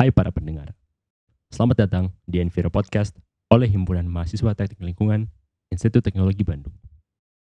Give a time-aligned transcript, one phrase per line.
[0.00, 0.72] Hai para pendengar,
[1.52, 3.12] selamat datang di Enviro Podcast
[3.52, 5.28] oleh Himpunan Mahasiswa Teknik Lingkungan
[5.68, 6.72] Institut Teknologi Bandung.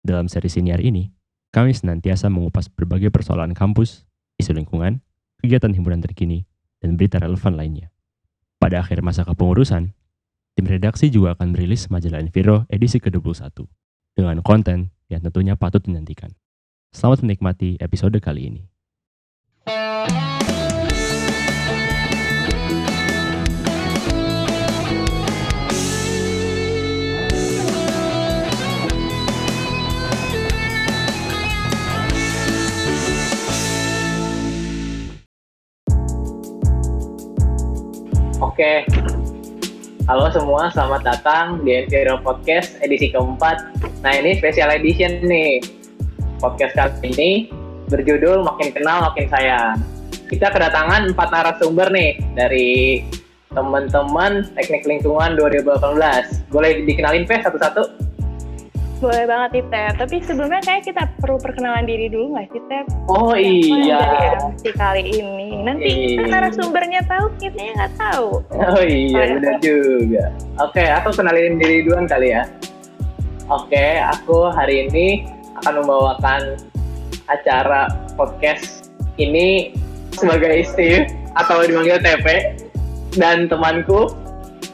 [0.03, 1.07] Dalam seri siniar ini,
[1.55, 4.03] kami senantiasa mengupas berbagai persoalan kampus,
[4.43, 4.99] isu lingkungan,
[5.39, 6.43] kegiatan himpunan terkini,
[6.83, 7.95] dan berita relevan lainnya.
[8.59, 9.95] Pada akhir masa kepengurusan,
[10.59, 13.55] tim redaksi juga akan merilis majalah Enviro edisi ke-21
[14.19, 16.35] dengan konten yang tentunya patut dinantikan.
[16.91, 18.72] Selamat menikmati episode kali ini.
[38.43, 38.83] Oke,
[40.03, 43.71] halo semua, selamat datang di Enviro Podcast edisi keempat.
[44.03, 45.63] Nah ini special edition nih.
[46.43, 47.31] Podcast kali ini
[47.87, 49.79] berjudul Makin Kenal Makin Sayang.
[50.27, 53.07] Kita kedatangan empat narasumber nih dari
[53.55, 56.51] teman-teman Teknik Lingkungan 2018.
[56.51, 58.02] Boleh dikenalin Pe satu-satu?
[59.03, 62.85] Boleh banget nih Tep, tapi sebelumnya kayak kita perlu perkenalan diri dulu nggak sih Tep?
[63.11, 63.99] Oh yang iya.
[63.99, 65.59] Dari MC kali ini.
[65.59, 68.39] Nanti kan narasumbernya tahu, kitanya nggak tahu.
[68.55, 70.31] Oh iya, benar juga.
[70.63, 72.47] Oke, aku kenalin diri duluan kali ya.
[73.51, 75.27] Oke, aku hari ini
[75.59, 76.55] akan membawakan
[77.27, 78.87] acara podcast
[79.19, 79.75] ini
[80.15, 82.55] sebagai Steve atau dipanggil TP
[83.19, 84.15] dan temanku.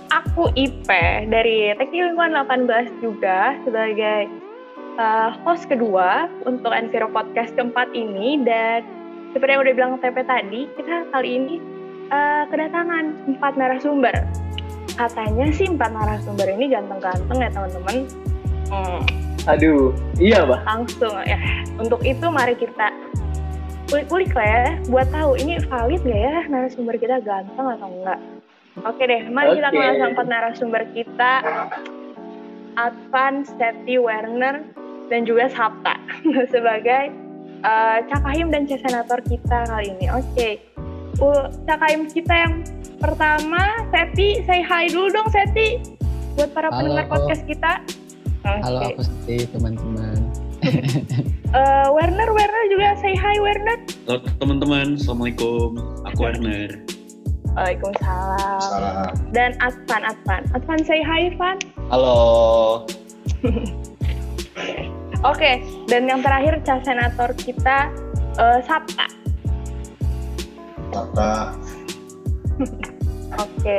[0.10, 0.90] Aku IP
[1.30, 4.26] dari Teknik Lingkungan 18 juga sebagai
[4.98, 8.82] uh, host kedua untuk Enviro Podcast keempat ini dan
[9.38, 11.56] seperti yang udah bilang TP tadi, kita kali ini
[12.10, 14.16] uh, kedatangan empat narasumber.
[14.98, 17.96] Katanya sih empat narasumber ini ganteng-ganteng ya teman-teman.
[18.74, 19.02] Hmm,
[19.46, 20.66] Aduh, iya bah.
[20.66, 21.38] langsung ya.
[21.78, 22.90] Untuk itu mari kita
[23.94, 28.18] kulik-kulik lah ya, buat tahu ini valid gak ya narasumber kita ganteng atau enggak.
[28.88, 31.34] Oke deh, mari kita kenal sama empat narasumber kita.
[32.80, 34.64] Advan, Seti, Werner,
[35.12, 36.00] dan juga Sabta
[36.54, 37.12] sebagai
[37.60, 40.08] eh, Cakahim dan Cesenator kita kali ini.
[40.08, 40.64] Oke,
[41.20, 42.64] Uh, Cakahim kita yang
[42.96, 45.84] pertama, Seti, say hi dulu dong Seti
[46.40, 46.80] buat para Halo.
[46.96, 47.84] pendengar podcast kita.
[48.48, 48.64] Oke.
[48.64, 50.20] Halo aku Siti teman-teman.
[51.50, 53.82] Eh, Werner, Werner juga say hi Werner.
[54.06, 55.74] Halo teman-teman, Assalamualaikum.
[56.06, 56.78] Aku Werner.
[57.58, 58.62] Waalaikumsalam.
[58.62, 59.14] Salam.
[59.34, 60.42] Dan Advan, Advan.
[60.54, 61.58] Advan say hi, Van.
[61.90, 62.86] Halo.
[65.28, 65.60] Oke,
[65.92, 67.92] dan yang terakhir Ca Senator kita
[68.40, 69.08] eh, Sabta.
[70.96, 71.48] Kakak.
[73.46, 73.78] Oke.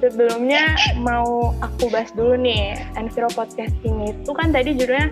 [0.00, 5.08] Sebelumnya mau aku bahas dulu nih, Enviro Podcast ini itu kan tadi judulnya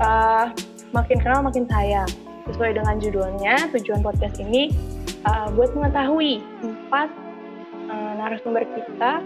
[0.00, 0.44] eh,
[0.92, 2.08] makin kenal makin sayang.
[2.48, 4.72] Sesuai dengan judulnya, tujuan podcast ini
[5.24, 7.08] eh, buat mengetahui empat
[7.92, 9.20] eh, narasumber kita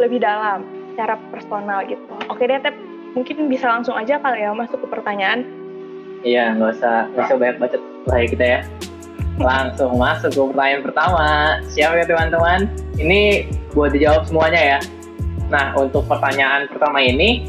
[0.00, 2.00] lebih dalam, secara personal gitu.
[2.32, 2.72] Oke deh, Tep,
[3.12, 5.44] mungkin bisa langsung aja kali ya masuk ke pertanyaan.
[6.22, 8.60] Iya, nggak usah nggak usah banyak bacot lah ya kita ya.
[9.40, 11.28] Langsung masuk ke pertanyaan pertama.
[11.72, 12.60] Siap ya teman-teman?
[12.96, 13.20] Ini
[13.76, 14.78] buat dijawab semuanya ya.
[15.52, 17.44] Nah, untuk pertanyaan pertama ini,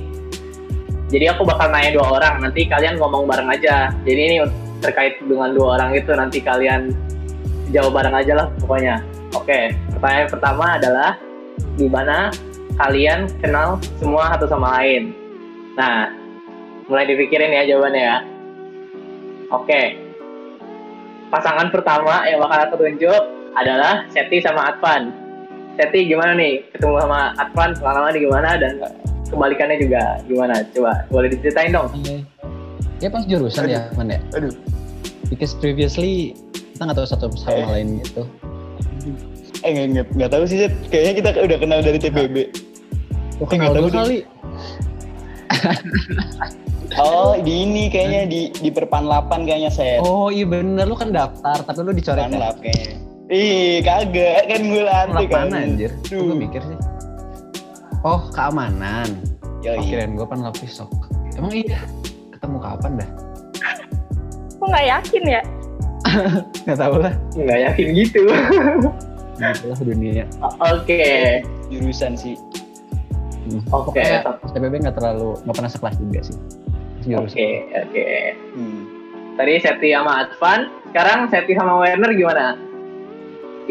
[1.07, 2.44] jadi aku bakal nanya dua orang.
[2.44, 3.94] Nanti kalian ngomong bareng aja.
[4.03, 4.38] Jadi ini
[4.84, 6.92] terkait dengan dua orang itu nanti kalian
[7.72, 9.00] jawab bareng aja lah pokoknya.
[9.34, 11.18] Oke, pertanyaan pertama adalah
[11.80, 12.30] gimana
[12.78, 15.16] kalian kenal semua satu sama lain?
[15.80, 16.12] Nah,
[16.86, 18.18] mulai dipikirin ya jawabannya ya.
[19.50, 19.82] Oke.
[21.34, 23.22] Pasangan pertama yang bakal aku tunjuk
[23.58, 25.10] adalah Seti sama Advan.
[25.82, 28.78] Seti gimana nih ketemu sama Advan pengalamannya gimana dan
[29.34, 30.62] kebalikannya juga gimana?
[30.70, 31.90] Coba boleh diceritain dong.
[33.03, 34.19] Ya pas jurusan ya, man ya.
[34.31, 34.56] Aduh.
[35.28, 36.40] Because previously
[36.72, 37.68] kita nggak tahu satu sama Eh.
[37.69, 38.24] lain gitu.
[39.59, 40.75] Eh nggak nggak nggak tahu sih Seth.
[40.88, 42.36] Kayaknya kita udah kenal dari TPB.
[43.38, 44.24] Oh, Eh, kenal tahu kali.
[46.96, 50.00] Oh di ini kayaknya di di perpan 8 kayaknya Seth.
[50.00, 52.52] Oh iya bener lu kan daftar tapi lu dicoret Perpan ya.
[52.52, 52.96] 8 kayaknya.
[53.28, 55.47] Ih kagak kan gue lantik kan.
[55.52, 55.91] anjir?
[56.05, 56.79] Gue mikir sih.
[58.02, 59.11] Oh keamanan.
[59.59, 59.76] Yoi.
[59.76, 60.91] Oh, kirain gue pan lapis sok.
[61.34, 61.79] Emang iya?
[62.43, 63.09] Ketemu kapan dah?
[64.59, 65.41] Kok nggak yakin ya?
[66.67, 67.16] Gak tau lah.
[67.40, 68.19] Nggak yakin gitu.
[69.40, 70.28] Begitulah dunia.
[70.43, 71.40] O- Oke.
[71.72, 72.35] Jurusan sih.
[73.47, 73.63] Hmm.
[73.72, 73.95] Oke.
[73.95, 76.35] Pokoknya TPB nggak terlalu nggak pernah sekelas juga sih.
[77.07, 77.31] Jurusan.
[77.31, 77.47] Oke,
[77.79, 78.07] oke.
[78.59, 78.81] Hmm.
[79.40, 80.59] Tadi Seti sama Advan,
[80.91, 82.59] sekarang Seti sama Werner gimana?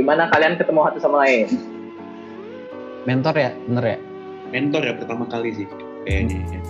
[0.00, 1.44] Gimana kalian ketemu satu sama lain?
[3.04, 3.98] Mentor ya, bener ya?
[4.48, 5.68] Mentor ya pertama kali sih
[6.08, 6.40] kayaknya.
[6.56, 6.60] ya.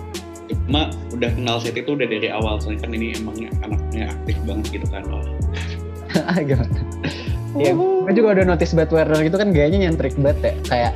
[0.63, 0.81] Cuma
[1.11, 4.87] udah kenal set itu udah dari awal soalnya kan ini emangnya anaknya aktif banget gitu
[4.87, 5.03] kan.
[5.09, 5.23] Oh,
[6.39, 6.79] Gimana?
[7.53, 10.53] Iya, gue juga udah notice Bad Werner gitu kan gayanya nyentrik banget ya.
[10.65, 10.93] Kayak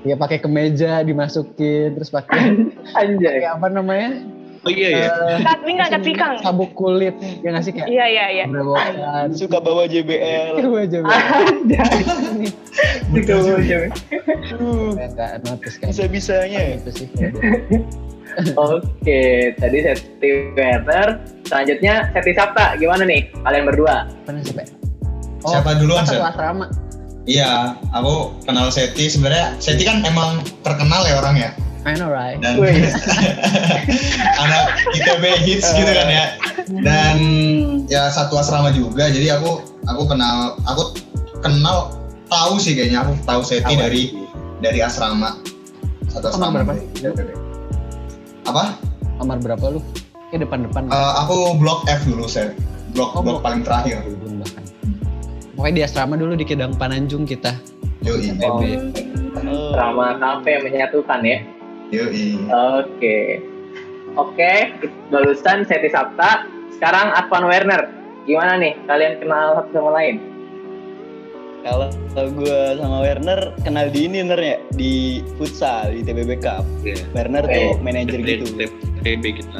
[0.00, 2.56] ya pakai kemeja dimasukin terus pakai
[2.96, 3.20] Anjay.
[3.20, 4.24] pakai apa namanya?
[4.64, 5.08] Oh iya ya.
[5.12, 6.34] Eh, Kat pinggang, kat pinggang.
[6.40, 7.12] sabuk kulit
[7.44, 8.44] ya nggak sih kayak Iya, iya, iya.
[9.28, 10.64] Suka bawa JBL.
[10.64, 12.48] Gue aja Anjay.
[13.12, 13.76] Betul Itu juga.
[14.56, 16.60] Aduh, nggak notice kayak bisa-bisanya.
[16.80, 17.06] gitu sih.
[18.60, 21.20] Oke, tadi Seti Werner.
[21.46, 22.74] Selanjutnya Seti Sabta.
[22.78, 24.08] Gimana nih kalian berdua?
[24.26, 24.66] Mana sih, Pak?
[25.44, 26.30] Siapa duluan, satu Seth?
[26.34, 26.66] asrama.
[27.24, 29.08] Iya, aku kenal Seti.
[29.08, 31.50] Sebenarnya Seti kan emang terkenal ya orangnya.
[31.84, 32.40] I know right.
[32.40, 32.56] Dan
[34.44, 34.64] anak
[34.96, 36.26] ITB hits gitu kan ya.
[36.80, 37.16] Dan
[37.92, 39.12] ya satu asrama juga.
[39.12, 40.96] Jadi aku aku kenal aku
[41.44, 41.92] kenal
[42.32, 43.84] tahu sih kayaknya aku tahu Seti Awal.
[43.84, 44.02] dari
[44.64, 45.36] dari asrama.
[46.08, 46.64] Satu asrama.
[46.64, 47.43] berapa?
[48.44, 48.76] Apa?
[49.16, 49.80] Kamar berapa lu?
[50.28, 50.90] Kayak depan-depan.
[50.90, 52.52] Eh, aku blok F dulu, Seth.
[52.92, 53.42] Blok Oh, blok blok.
[53.42, 54.02] paling terakhir.
[54.04, 54.62] Belum bahkan.
[55.54, 57.54] Pokoknya di asrama dulu di Kedang Pananjung kita.
[58.02, 58.34] Yoi.
[58.42, 59.72] Oh.
[59.72, 61.38] Drama kafe yang menyatukan ya.
[61.90, 62.38] Yoi.
[62.80, 63.18] Oke.
[64.14, 64.52] Oke,
[65.10, 66.46] lulusan Seti Sabta.
[66.70, 67.82] Sekarang Advan Werner.
[68.24, 68.78] Gimana nih?
[68.84, 70.16] Kalian kenal satu sama lain?
[71.64, 71.88] Kalau
[72.36, 76.62] gue sama Werner kenal di ini ya di futsal di TBB Cup.
[76.84, 77.00] Iya.
[77.16, 77.56] Werner Oke.
[77.56, 78.44] tuh manajer gitu.
[79.00, 79.58] TB kita.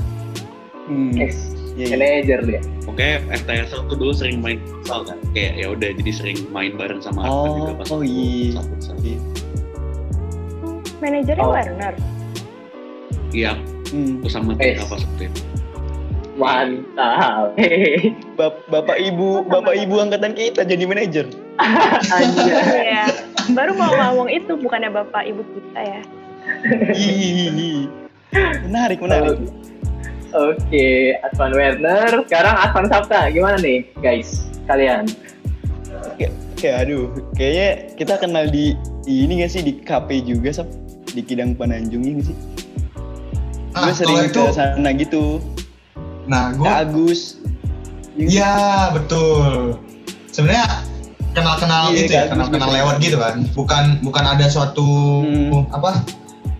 [0.84, 1.16] Hmm.
[1.16, 1.96] Ex Iya, iya.
[1.98, 2.60] manager dia.
[2.86, 5.18] Oke, FTS tuh dulu sering main futsal kan.
[5.34, 8.60] Kayak ya udah jadi sering main bareng sama Arfan Oh, juga pas oh iya.
[8.62, 8.94] futsal.
[9.02, 9.18] Iya.
[11.02, 11.50] Manajernya Oh.
[11.50, 11.94] Werner.
[13.34, 13.52] Iya,
[13.90, 14.22] Hmm.
[14.30, 14.54] sama.
[14.54, 15.40] Tika pas waktu itu.
[16.34, 17.54] Mantap.
[17.58, 18.12] Hehehe.
[18.34, 21.26] Bap- bapak ibu bapak ibu angkatan kita jadi manajer.
[22.74, 23.04] Iya.
[23.54, 26.00] Baru mau ngomong itu bukannya bapak ibu kita ya.
[28.66, 29.38] Menarik menarik.
[30.34, 32.26] Oke, Advan Werner.
[32.26, 33.30] Sekarang Advan Sabta.
[33.30, 34.42] Gimana nih, guys?
[34.66, 35.06] Kalian?
[36.18, 37.06] Kayak, kayak aduh,
[37.38, 38.74] kayaknya kita kenal di,
[39.06, 40.66] di ini gak sih di KP juga sap
[41.14, 42.36] di Kidang Pananjung ini sih.
[43.74, 45.38] Nah, gue sering itu, ke sana gitu.
[46.26, 47.38] nah gue Agus.
[48.18, 49.78] Iya betul.
[50.34, 50.66] Sebenarnya
[51.34, 52.78] kenal-kenal Iya, gitu ya, kan, kenal-kenal gitu.
[52.78, 53.34] lewat gitu kan.
[53.52, 54.86] Bukan bukan ada suatu
[55.20, 55.66] Hmm.
[55.68, 56.00] apa?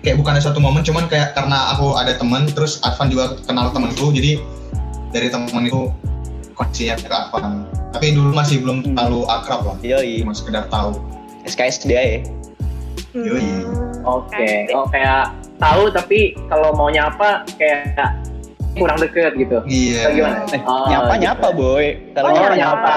[0.02, 3.72] Kayak bukan ada suatu momen, cuman kayak karena aku ada teman, terus Advan juga kenal
[3.72, 4.36] temanku, jadi
[5.08, 5.88] dari teman itu
[6.52, 7.64] koneksinya ke Advan.
[7.88, 8.92] Tapi dulu masih belum Hmm.
[8.92, 10.98] terlalu akrab lah, Yoi, cuma sekedar tahu.
[11.44, 12.18] SKS dia ya.
[13.14, 13.64] Yoi.
[14.02, 14.68] Oke.
[14.74, 17.96] Oh, kayak tahu tapi kalau mau nyapa kayak
[18.74, 19.62] kurang deket gitu.
[19.64, 20.10] Iya.
[20.10, 20.38] Gimana?
[20.50, 21.22] Eh, Oh, nyapa gitu.
[21.22, 21.86] nyapa boy.
[22.12, 22.56] Kalau Oh, nyapa.
[22.58, 22.96] nyapa.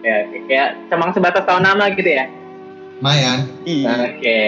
[0.00, 0.38] Oke.
[0.48, 2.24] Kayak cuma sebatas tahu nama gitu ya?
[3.00, 3.48] Lumayan.
[3.68, 4.16] Iya.
[4.16, 4.40] Oke.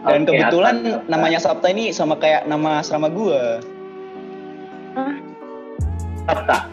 [0.00, 1.08] Dan Oke, kebetulan Sabta.
[1.08, 3.60] namanya Sabta ini sama kayak nama asrama gua.
[6.28, 6.68] Sabta.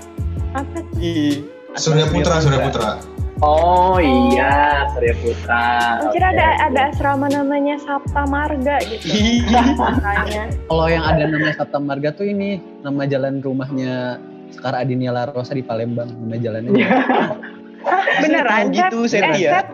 [0.55, 0.79] Apa?
[0.99, 1.43] Iya.
[1.75, 2.99] Surya Putra, Surya Putra.
[3.37, 6.01] Oh iya, Surya Putra.
[6.01, 9.07] Anjir Oke, ada ada asrama namanya Sapta Marga gitu.
[9.07, 9.61] Iya.
[9.77, 10.43] Makanya.
[10.67, 14.19] Kalau yang ada namanya Sabta Marga tuh ini nama jalan rumahnya
[14.51, 16.09] Sekar Adinia Larosa di Palembang.
[16.11, 16.75] Nama jalannya.
[17.87, 18.63] Hah, beneran?
[18.69, 19.23] Tahu gitu Seth?
[19.23, 19.51] Eh, ya.
[19.63, 19.69] Seth?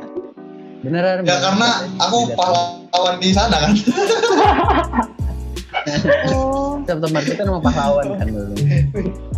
[0.84, 1.16] Beneran?
[1.24, 1.42] Ya beneran.
[1.42, 3.72] karena aku pahlawan di sana kan.
[6.30, 6.78] Oh.
[6.86, 8.54] Marga itu nama pahlawan kan dulu.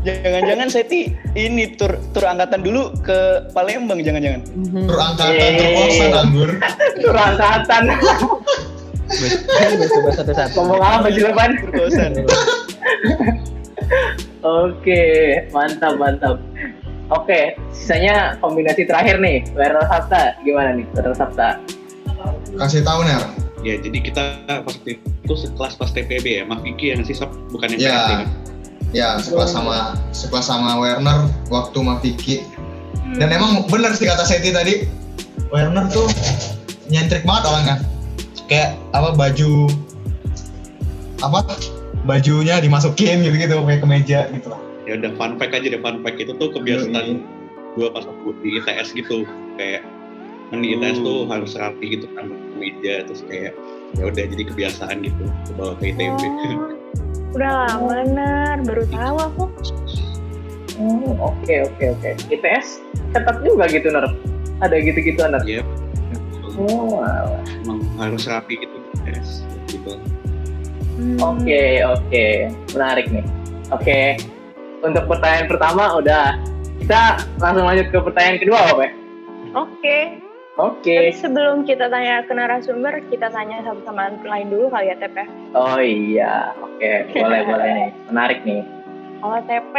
[0.04, 4.42] Jangan-jangan Seti ini tur tur angkatan dulu ke Palembang jangan-jangan.
[4.86, 5.56] Berangkatan Eh.
[5.58, 6.50] terkosan anggur.
[7.00, 7.84] Tur angkatan.
[9.86, 10.54] Coba satu-satu.
[10.60, 11.50] Ngomong apa sih depan?
[11.64, 12.12] Perkosan.
[14.46, 15.02] Oke,
[15.50, 16.38] mantap mantap.
[17.14, 20.42] Oke, sisanya kombinasi terakhir nih, Werner Sabta.
[20.42, 21.62] Gimana nih, Werner Sabta?
[22.58, 23.22] Kasih tahu ner.
[23.62, 24.24] Ya, jadi kita
[24.62, 27.94] pas itu sekelas pas TPB ya, Mas Vicky yang sih Sob, bukan yang Ya.
[27.94, 28.30] PRT kan?
[28.94, 32.42] Ya, sekelas sama sekelas sama Werner waktu Maviki.
[33.22, 34.90] Dan emang bener sih kata Seti tadi,
[35.54, 36.10] Werner tuh
[36.90, 37.76] nyentrik banget orangnya.
[38.50, 39.70] Kayak apa baju
[41.22, 41.40] apa
[42.06, 44.62] bajunya dimasukin gitu gitu kayak kemeja gitu lah.
[44.86, 47.26] Ya udah fun fact aja deh, fun fact itu tuh kebiasaan
[47.76, 49.26] gua pas aku di ITS gitu,
[49.58, 49.82] kayak
[50.54, 53.52] kan di ITS tuh harus rapi gitu kan meja terus kayak
[53.98, 56.22] ya udah jadi kebiasaan gitu ke bawa ke ITB.
[56.22, 56.72] Oh.
[57.36, 58.64] Udah lama, Nar.
[58.64, 59.44] Baru tahu aku.
[60.80, 62.10] Oh, oke oke oke.
[62.32, 62.80] ITS
[63.12, 64.08] ketat juga gitu, Ner.
[64.64, 65.44] Ada gitu-gitu, Ner.
[65.44, 65.60] Iya.
[66.56, 67.36] Oh, wow.
[67.68, 70.00] Emang harus rapi gitu ITS gitu.
[70.96, 71.20] Hmm.
[71.20, 72.26] Oke, oke.
[72.72, 73.28] Menarik nih.
[73.76, 74.16] Oke.
[74.86, 76.38] Untuk pertanyaan pertama udah.
[76.78, 77.02] Kita
[77.38, 78.78] langsung lanjut ke pertanyaan kedua, Pak.
[78.78, 78.90] ya?
[79.56, 80.00] Oke.
[80.56, 80.96] Oke.
[80.96, 85.18] Tapi sebelum kita tanya ke narasumber, kita tanya satu sama lain dulu kali ya, TP.
[85.52, 86.54] Oh iya.
[86.58, 87.90] Oke, boleh boleh nih.
[88.08, 88.62] Menarik nih.
[89.18, 89.74] Kalau TP,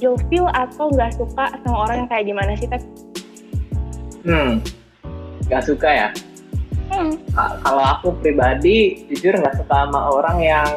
[0.00, 2.82] ilfil atau nggak suka sama orang yang kayak gimana sih, Tep?
[4.20, 4.60] Hmm,
[5.46, 6.08] nggak suka ya.
[6.90, 7.14] Hmm.
[7.30, 10.68] Ka- Kalau aku pribadi, jujur nggak suka sama orang yang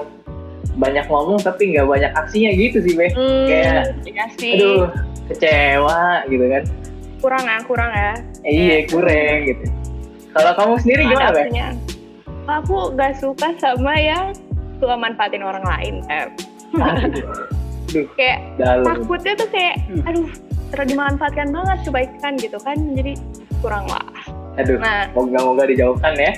[0.73, 3.07] banyak ngomong tapi nggak banyak aksinya gitu sih, Be.
[3.11, 4.53] Hmm, Kayak, iya sih.
[4.57, 4.89] Aduh,
[5.27, 6.63] kecewa gitu kan.
[7.19, 8.11] Kurang ya, kurang ya.
[8.41, 9.63] Eh, iya, kurang gitu.
[10.33, 11.43] Kalau kamu sendiri gimana, Be?
[12.43, 14.35] Aku gak suka sama yang
[14.77, 15.95] suka manfaatin orang lain.
[16.09, 16.27] Eh,
[16.75, 18.83] Aduh, kayak dalam.
[18.83, 20.27] takutnya tuh kayak, aduh,
[20.73, 22.75] terlalu dimanfaatkan banget kebaikan gitu kan.
[22.91, 23.13] Jadi
[23.61, 24.03] kurang lah.
[24.57, 26.31] Aduh, Nah, moga-moga dijauhkan ya.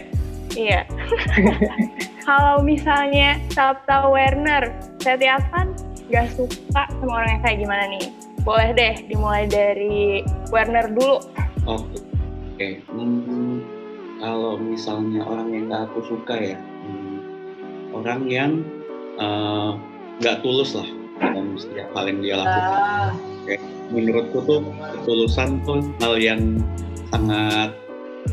[0.54, 0.82] iya.
[2.26, 5.78] Kalau misalnya Sabta Werner, saya Afan
[6.10, 8.06] gak suka sama orang yang kayak gimana nih?
[8.42, 11.22] Boleh deh dimulai dari Werner dulu.
[11.70, 12.02] Oke.
[12.58, 12.82] Oke.
[12.90, 13.62] Hmm,
[14.18, 17.18] kalau misalnya orang yang gak aku suka ya, hmm,
[17.94, 18.52] orang yang
[19.22, 19.72] eh,
[20.18, 20.88] nggak tulus lah
[21.22, 23.14] dalam setiap hal yang dia lakukan.
[23.46, 23.62] Kayak
[23.94, 24.60] menurutku tuh
[24.98, 26.58] ketulusan tuh hal yang
[27.14, 27.70] sangat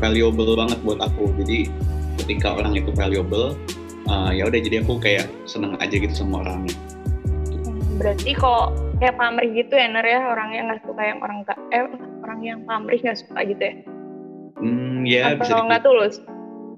[0.01, 1.29] valuable banget buat aku.
[1.45, 1.69] Jadi
[2.25, 3.53] ketika orang itu valuable,
[4.09, 6.75] eh, ya udah jadi aku kayak seneng aja gitu sama orangnya.
[7.99, 10.21] Berarti kok kayak pamrih gitu ya, Ner ya?
[10.27, 11.83] Orang yang nggak suka yang orang nggak, eh
[12.25, 13.75] orang yang pamrih nggak suka gitu ya?
[14.57, 16.15] Hmm, ya bisa Atau nggak tulus?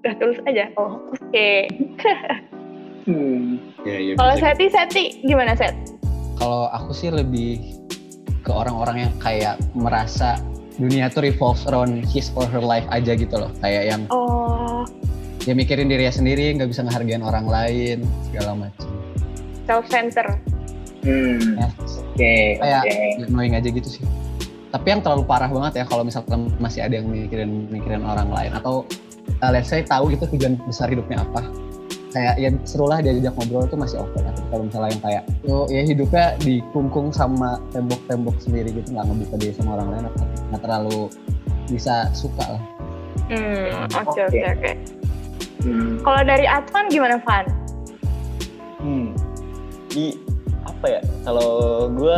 [0.01, 0.69] Udah tulus aja?
[0.75, 1.49] Oh, oke.
[3.05, 3.61] Hmm.
[3.85, 5.77] Ya, ya Kalau bisa Seti, Seti gimana Set?
[6.41, 7.61] Kalau aku sih lebih
[8.41, 10.41] ke orang-orang yang kayak merasa
[10.81, 13.53] dunia tuh revolves around his or her life aja gitu loh.
[13.61, 14.83] Kayak yang Oh,
[15.45, 18.89] dia mikirin dirinya sendiri, nggak bisa ngehargain orang lain, segala macam.
[19.65, 20.25] self center.
[21.01, 21.57] Hmm.
[21.57, 21.69] Ya,
[22.15, 23.29] Oke, Kayak oke.
[23.29, 24.03] annoying aja gitu sih.
[24.69, 28.51] Tapi yang terlalu parah banget ya kalau misalkan masih ada yang mikirin mikirin orang lain
[28.53, 28.83] atau
[29.39, 31.45] uh, let's say tahu gitu tujuan besar hidupnya apa.
[32.09, 34.31] Kayak ya serulah diajak ngobrol tuh masih oke lah.
[34.33, 39.35] Tapi kalau misalnya yang kayak oh ya hidupnya dikungkung sama tembok-tembok sendiri gitu nggak ngebuka
[39.37, 40.03] diri sama orang lain
[40.49, 40.99] nggak terlalu
[41.69, 42.63] bisa suka lah.
[43.29, 44.21] Hmm, oke Oke.
[44.29, 44.71] oke oke.
[45.65, 45.97] Hmm.
[46.05, 47.45] Kalau dari Advan gimana Van?
[48.77, 49.09] Hmm.
[49.89, 50.13] Di
[50.61, 51.01] apa ya?
[51.25, 51.51] Kalau
[51.89, 52.17] gue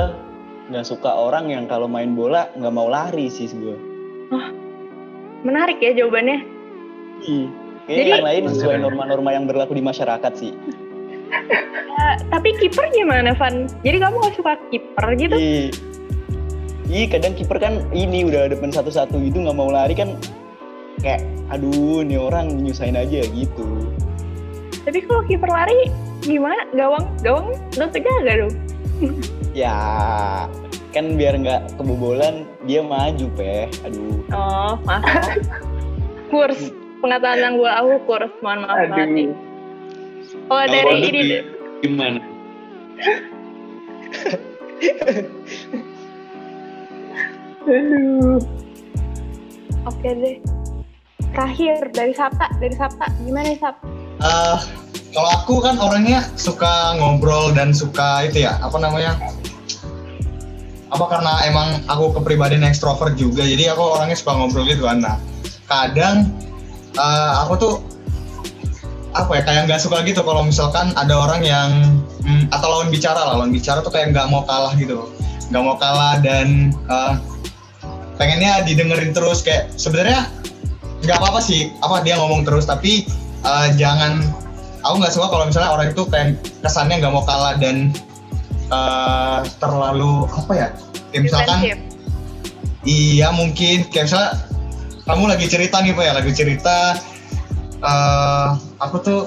[0.68, 3.78] nggak suka orang yang kalau main bola nggak mau lari sih gue.
[5.48, 6.44] Menarik ya jawabannya.
[7.24, 7.48] Iya.
[7.88, 10.52] Kayaknya Jadi- yang lain sesuai norma-norma yang berlaku di masyarakat sih.
[11.98, 13.72] Eh, tapi kiper gimana Van?
[13.80, 15.36] Jadi kamu gak suka kiper gitu?
[15.40, 15.72] Iya.
[16.88, 20.16] Iya kadang kiper kan ini udah depan satu-satu gitu nggak mau lari kan
[21.02, 23.92] kayak aduh nih orang nyusahin aja gitu.
[24.84, 25.92] Tapi kalau kiper lari
[26.24, 26.64] gimana?
[26.76, 28.56] Gawang, gawang lo terjaga dong.
[29.58, 29.76] Ya
[30.96, 33.70] kan biar nggak kebobolan dia maju peh.
[33.86, 34.22] Aduh.
[34.34, 35.04] Oh, maaf.
[36.28, 39.28] kurs, pengetahuan tentang bola aku kurs, mohon maaf banget nih.
[39.28, 39.36] Aduh.
[40.48, 41.46] Kalau Kalau dari ini, di-
[41.84, 42.20] gimana?
[47.68, 48.40] Aduh.
[49.86, 50.36] oke deh.
[51.36, 53.76] Terakhir dari Sabta, dari Sabta, gimana nih Sap?
[54.18, 54.58] Eh,
[55.14, 59.18] kalau aku kan orangnya suka ngobrol dan suka itu ya apa namanya?
[60.94, 65.02] Apa karena emang aku kepribadian ekstrovert juga jadi aku orangnya suka ngobrol gitu kan.
[65.02, 65.18] Nah
[65.70, 66.34] kadang
[66.98, 67.74] eh, aku tuh
[69.18, 71.70] apa ya kayak nggak suka gitu kalau misalkan ada orang yang
[72.22, 73.42] hmm, atau lawan bicara lah.
[73.42, 75.10] Lawan bicara tuh kayak nggak mau kalah gitu.
[75.54, 77.14] Nggak mau kalah dan eh,
[78.22, 79.42] pengennya didengerin terus.
[79.42, 80.30] Kayak sebenarnya
[81.06, 83.06] nggak apa-apa sih apa dia ngomong terus tapi
[83.46, 84.26] eh, jangan
[84.82, 87.94] aku nggak suka kalau misalnya orang itu kayak kesannya nggak mau kalah dan
[88.72, 90.68] eh, terlalu apa ya
[91.14, 91.78] kayak misalkan Defensif.
[92.88, 94.32] iya mungkin kayak misalnya
[95.08, 96.78] kamu lagi cerita nih pak ya lagi cerita
[97.78, 98.50] eh
[98.82, 99.22] aku tuh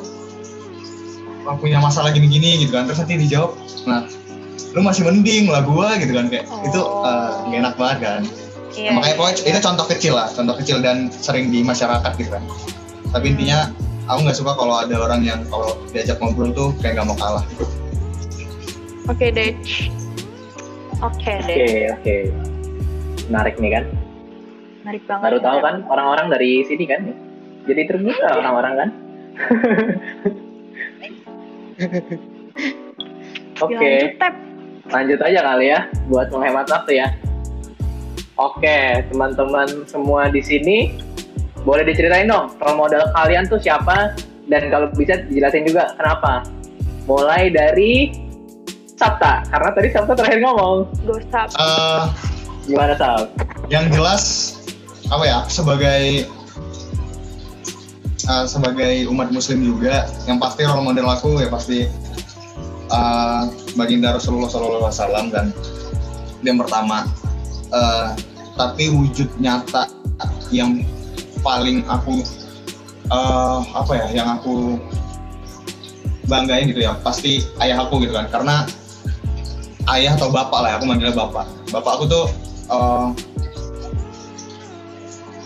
[1.59, 3.55] punya masalah gini-gini gitu kan terus nanti dijawab
[3.87, 4.07] nah
[4.71, 8.23] lu masih mending lah gua gitu kan kayak itu eh, nggak enak banget kan
[8.71, 9.51] Iya, makanya iya, pokoknya iya.
[9.51, 12.45] itu contoh kecil lah contoh kecil dan sering di masyarakat gitu kan
[13.11, 13.67] tapi intinya
[14.07, 17.45] aku nggak suka kalau ada orang yang kalau diajak ngobrol tuh kayak nggak mau kalah
[19.11, 19.51] Oke deh.
[21.03, 21.91] Oke Oke, deh.
[21.91, 22.17] oke.
[23.27, 23.85] Menarik nih kan.
[24.87, 25.25] Menarik banget.
[25.27, 25.67] Baru tahu ya.
[25.67, 27.11] kan orang-orang dari sini kan.
[27.67, 28.89] Jadi terbuka orang-orang kan.
[33.67, 33.77] Oke.
[33.77, 34.35] Lanjut, Tep.
[34.91, 37.11] lanjut aja kali ya buat menghemat waktu ya.
[38.41, 40.97] Oke, teman-teman semua di sini
[41.61, 44.17] boleh diceritain dong role model kalian tuh siapa
[44.49, 46.49] dan kalau bisa dijelasin juga kenapa.
[47.05, 48.17] Mulai dari
[48.97, 50.89] Sabta, karena tadi Sabta terakhir ngomong.
[51.05, 51.53] Go Sap.
[51.53, 52.03] Eh,
[52.65, 53.29] Gimana Sab?
[53.69, 54.57] yang jelas
[55.13, 56.25] apa ya sebagai
[58.25, 61.85] eh, sebagai umat muslim juga yang pasti role model aku ya pasti
[62.89, 63.43] eh,
[63.77, 65.53] baginda Rasulullah SAW dan
[66.41, 67.05] yang pertama
[67.71, 68.09] Eh,
[68.59, 69.87] tapi wujud nyata
[70.51, 70.83] yang
[71.41, 72.21] paling aku
[73.09, 74.77] eh, apa ya yang aku
[76.27, 78.27] banggain gitu ya pasti ayah aku gitu kan.
[78.27, 78.67] Karena
[79.95, 81.47] ayah atau bapak lah aku manggilnya bapak.
[81.71, 82.27] Bapak aku tuh
[82.75, 83.07] eh,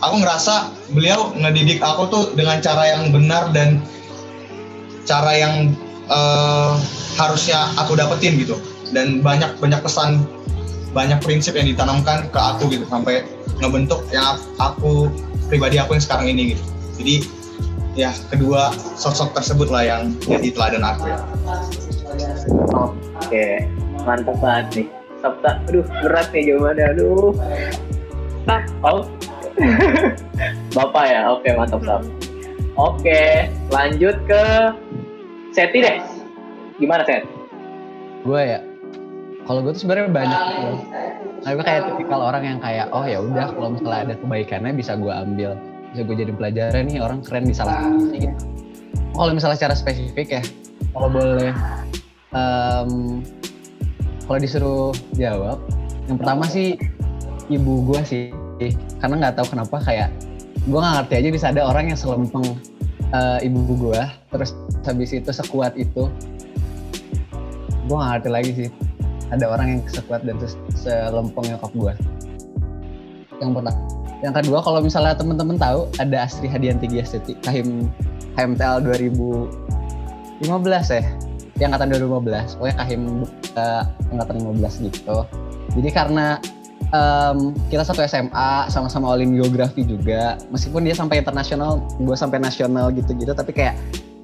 [0.00, 3.85] aku ngerasa beliau ngedidik aku tuh dengan cara yang benar dan
[5.04, 5.76] cara yang
[6.09, 6.73] eh,
[7.21, 8.57] harusnya aku dapetin gitu.
[8.97, 10.25] Dan banyak banyak pesan
[10.94, 13.26] banyak prinsip yang ditanamkan ke aku gitu sampai
[13.58, 15.10] ngebentuk yang aku
[15.50, 16.64] pribadi aku yang sekarang ini gitu
[17.02, 17.14] jadi
[17.94, 21.18] ya kedua sosok tersebut lah yang jadi teladan aku ya
[23.14, 23.66] Oke,
[24.06, 24.86] mantap banget nih.
[25.18, 27.30] Sabta, aduh berat nih jawabannya, aduh.
[28.46, 28.62] Bap.
[28.84, 29.02] Oh.
[30.76, 32.02] Bapak ya, oke mantap Sab.
[32.78, 34.44] Oke, lanjut ke
[35.50, 35.98] Seti deh.
[36.78, 37.24] Gimana Set?
[38.24, 38.60] gue ya
[39.44, 40.40] kalau gue tuh sebenarnya banyak
[41.44, 44.96] Nah, gue kayak tipikal orang yang kayak oh ya udah kalau misalnya ada kebaikannya bisa
[44.96, 45.60] gue ambil.
[45.92, 48.36] Bisa gue jadi pelajaran nih orang keren satu sisi gitu.
[49.12, 50.42] Kalau misalnya secara spesifik ya
[50.96, 51.52] kalau boleh
[52.32, 53.20] em,
[54.24, 55.60] kalau disuruh jawab
[56.08, 56.80] yang pertama sih
[57.52, 58.32] ibu gue sih.
[59.04, 60.08] Karena nggak tahu kenapa kayak
[60.64, 62.56] gue nggak ngerti aja bisa ada orang yang selempeng
[63.12, 64.00] eh, ibu gue
[64.32, 64.56] terus
[64.88, 66.08] habis itu sekuat itu
[67.84, 68.68] gue gak ngerti lagi sih
[69.34, 71.92] ada orang yang sekuat dan ses- selempeng nyokap gue
[73.42, 77.92] yang pertama yang kedua kalau misalnya temen-temen tahu ada Astri Hadianti Giasteti Kahim
[78.40, 80.40] KMTL 2015
[80.96, 81.04] ya?
[81.60, 81.88] Yang angkatan
[82.24, 83.02] 2015 pokoknya Kahim
[83.52, 83.82] eh,
[84.16, 85.16] angkatan 15 gitu.
[85.76, 86.40] Jadi karena
[86.88, 92.88] em, kita satu SMA sama-sama olim geografi juga meskipun dia sampai internasional gue sampai nasional
[92.96, 93.76] gitu-gitu tapi kayak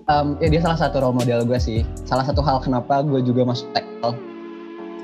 [0.08, 1.84] em, ya dia salah satu role model gue sih.
[2.08, 4.16] Salah satu hal kenapa gue juga masuk tekal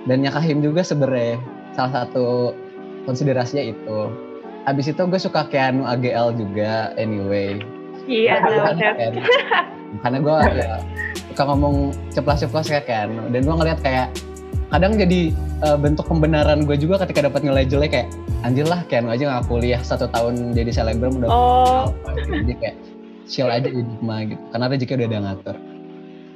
[0.06, 1.42] dan Kahim juga sebenarnya
[1.75, 2.54] salah satu
[3.04, 4.10] konsiderasinya itu.
[4.66, 7.58] Abis itu gue suka Keanu AGL juga anyway.
[8.06, 8.42] Iya.
[8.75, 9.20] Keanu.
[10.02, 10.70] karena gue ya
[11.30, 11.75] suka ngomong
[12.14, 13.30] ceplas-ceplas kayak Keanu.
[13.30, 14.10] Dan gue ngeliat kayak
[14.71, 15.30] kadang jadi
[15.62, 18.08] eh, bentuk pembenaran gue juga ketika dapat nilai jelek kayak
[18.42, 21.84] anjir lah Keanu aja nggak kuliah satu tahun jadi selebgram udah Oh,
[22.26, 22.76] jadi kayak
[23.26, 24.42] chill aja hidup mah gitu.
[24.54, 25.56] Karena rezeki udah ada ngatur.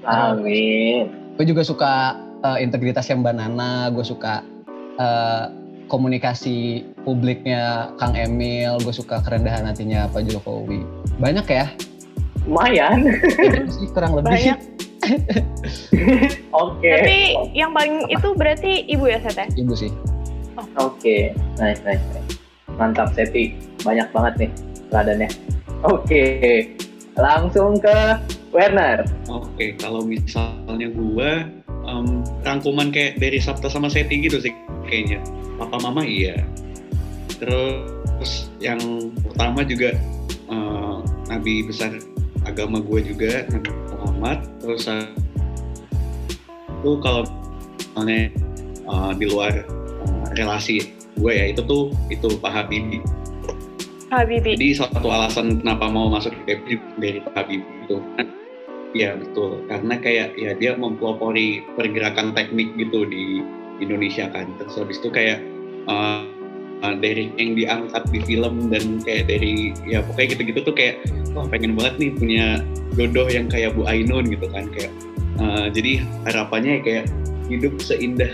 [0.00, 1.04] Amin.
[1.36, 4.44] gue juga suka eh, integritas yang Mbak Nana, gue suka
[5.00, 5.44] eh,
[5.90, 10.86] komunikasi publiknya Kang Emil, gue suka kerendahan hatinya Pak Jokowi.
[11.18, 11.66] Banyak ya,
[12.48, 13.04] Lumayan.
[13.36, 14.32] itu sih kurang lebih.
[14.32, 14.58] Banyak.
[16.54, 16.86] Oke.
[16.92, 17.18] tapi
[17.56, 19.48] yang paling itu berarti ibu ya, Sete?
[19.58, 19.90] Ibu sih.
[20.76, 22.36] Oke, nice, nice, nice.
[22.76, 23.56] Mantap, Seti.
[23.80, 24.50] Banyak banget nih
[24.92, 25.28] teladannya.
[25.88, 26.24] Oke,
[27.16, 28.20] langsung ke
[28.52, 29.08] Werner.
[29.30, 31.48] Oke, kalau misalnya gua
[31.86, 34.52] em, rangkuman kayak dari Sabta sama Seti gitu sih
[34.88, 35.20] kayaknya.
[35.60, 36.40] Papa Mama iya.
[37.40, 38.80] Terus yang
[39.24, 39.96] pertama juga
[40.48, 40.96] eh,
[41.28, 41.96] Nabi besar
[42.48, 44.38] agama gue juga Nabi Muhammad.
[44.60, 44.88] Terus
[46.80, 47.24] itu kalau
[47.76, 48.32] misalnya
[48.88, 53.04] eh, di luar eh, relasi gue ya itu tuh itu Pak Habibie.
[54.10, 54.58] Habibi.
[54.58, 57.96] Jadi suatu alasan kenapa mau masuk PBB dari Pak Habibie itu.
[58.90, 63.38] Iya betul, karena kayak ya dia mempelopori pergerakan teknik gitu di
[63.78, 64.50] Indonesia kan.
[64.58, 65.38] Terus habis itu kayak
[65.86, 66.26] uh,
[66.82, 71.06] uh, dari yang diangkat di film dan kayak dari ya pokoknya gitu-gitu tuh kayak
[71.38, 72.46] wah pengen banget nih punya
[72.98, 74.90] jodoh yang kayak Bu Ainun gitu kan kayak
[75.38, 77.06] uh, jadi harapannya kayak
[77.46, 78.30] hidup seindah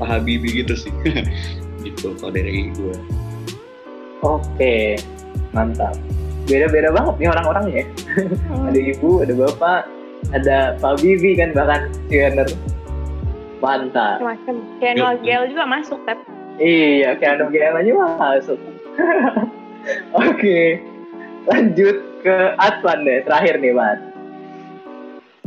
[0.00, 0.92] Pak Habibie gitu sih.
[1.84, 2.96] gitu kalau dari gue.
[4.22, 4.98] Oke,
[5.54, 5.94] mantap.
[6.48, 7.84] Beda-beda banget nih orang-orangnya ya.
[8.50, 8.68] Hmm.
[8.72, 9.82] Ada ibu, ada bapak,
[10.32, 12.48] ada Pak Bibi kan bahkan si Werner.
[13.58, 14.22] Mantap.
[14.22, 16.18] Noah Gale juga masuk, Tep.
[16.58, 18.58] Iya, ada game aja masuk.
[20.26, 20.82] Oke,
[21.46, 23.98] lanjut ke Advan deh, terakhir nih, Mas.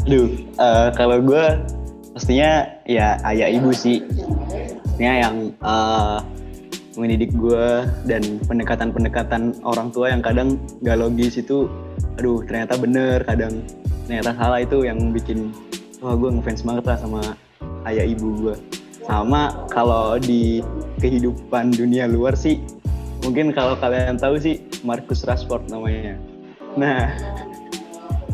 [0.07, 1.45] Aduh, eh, kalau gue
[2.15, 4.03] pastinya ya ayah ibu sih.
[4.87, 6.17] Pastinya yang eh,
[6.99, 11.67] mendidik gue dan pendekatan-pendekatan orang tua yang kadang gak logis itu,
[12.19, 13.63] aduh ternyata bener, kadang
[14.05, 15.53] ternyata salah itu yang bikin
[16.01, 17.21] wah gue ngefans banget lah sama
[17.85, 18.55] ayah ibu gue.
[19.05, 20.61] Sama kalau di
[21.01, 22.61] kehidupan dunia luar sih,
[23.25, 26.17] mungkin kalau kalian tahu sih Marcus Rashford namanya.
[26.77, 27.09] Nah,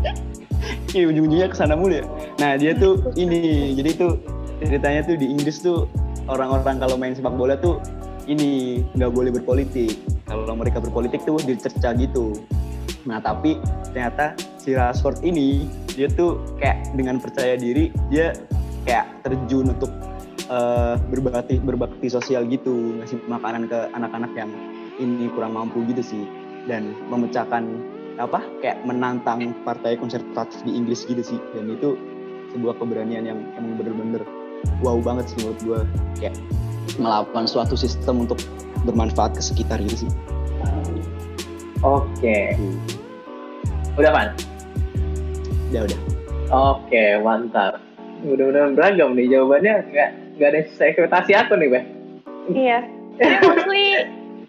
[0.96, 2.06] ini ujung-ujungnya ke sana mulu ya.
[2.38, 4.20] Nah dia tuh ini, jadi tuh
[4.62, 5.88] ceritanya tuh di Inggris tuh
[6.28, 7.80] orang-orang kalau main sepak bola tuh
[8.28, 9.98] ini nggak boleh berpolitik.
[10.28, 12.36] Kalau mereka berpolitik tuh dicerca gitu.
[13.08, 13.56] Nah tapi
[13.96, 14.36] ternyata
[14.68, 15.64] si Rashford ini
[15.96, 18.36] dia tuh kayak dengan percaya diri dia
[18.84, 19.88] kayak terjun untuk
[20.52, 24.52] eh, berbakti berbakti sosial gitu ngasih makanan ke anak-anak yang
[25.00, 26.28] ini kurang mampu gitu sih
[26.68, 27.64] dan memecahkan
[28.20, 31.96] apa kayak menantang partai konservatif di Inggris gitu sih dan itu
[32.52, 34.28] sebuah keberanian yang emang bener-bener
[34.84, 35.80] wow banget sih menurut gue
[36.20, 36.36] kayak
[37.00, 38.44] melakukan suatu sistem untuk
[38.84, 40.12] bermanfaat ke sekitar gitu sih
[41.86, 42.58] Oke.
[44.02, 44.57] Udah Pan?
[45.70, 46.00] Ya udah
[46.48, 47.76] Oke, mantap.
[48.24, 49.76] Mudah-mudahan beragam nih jawabannya.
[49.92, 51.84] Nggak, nggak ada ekspektasi aku nih, Beh.
[52.56, 52.80] Iya.
[53.44, 53.86] Mostly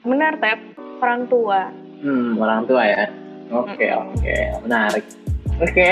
[0.06, 0.62] benar Tep,
[1.02, 1.74] orang tua.
[1.98, 3.10] Hmm, orang tua ya.
[3.50, 4.14] Oke, Mm-mm.
[4.14, 4.36] oke.
[4.62, 5.04] Menarik.
[5.58, 5.88] Oke.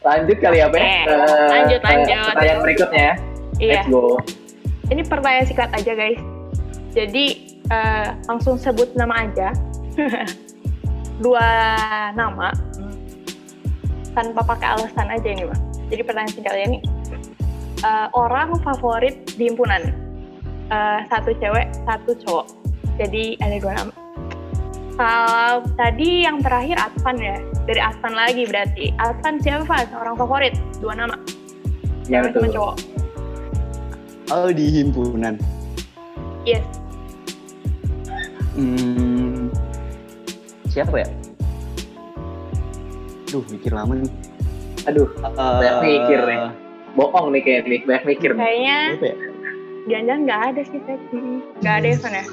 [0.00, 0.80] Lanjut kali ya, Beh.
[0.80, 2.16] Oke, ke- lanjut, ke lanjut.
[2.32, 3.14] Pertanyaan berikutnya ya.
[3.60, 3.72] Iya.
[3.76, 4.02] Let's go.
[4.88, 6.20] Ini pertanyaan singkat aja guys.
[6.96, 7.24] Jadi
[7.68, 9.52] eh, langsung sebut nama aja.
[11.16, 11.44] Dua
[12.12, 12.52] nama
[14.16, 15.60] tanpa pakai alasan aja ini mah.
[15.92, 16.82] Jadi pertanyaan singkatnya nih.
[17.84, 19.92] Eh, orang favorit di himpunan.
[20.72, 22.46] Eh, satu cewek, satu cowok.
[22.96, 23.92] Jadi ada dua nama.
[24.96, 27.36] Kalau tadi yang terakhir Atvan ya.
[27.68, 28.96] Dari Atvan lagi berarti.
[28.96, 29.84] Atvan siapa?
[29.92, 30.56] Orang favorit.
[30.80, 31.20] Dua nama.
[32.08, 32.74] Ya, Cewek sama cowok.
[34.30, 35.38] oh di himpunan
[36.46, 36.62] Yes.
[38.54, 39.50] hmm,
[40.70, 41.08] siapa ya
[43.26, 44.10] Duh, mikir lama nih.
[44.86, 46.38] Aduh, banyak Eh, mikir nih.
[46.94, 47.80] bohong nih kayak nih.
[47.82, 48.40] Banyak mikir nih.
[48.40, 49.14] Kayaknya ya?
[49.86, 50.98] Jangan-jangan nggak ada sih, Teh.
[51.60, 52.24] Nggak ada ya, Van ya?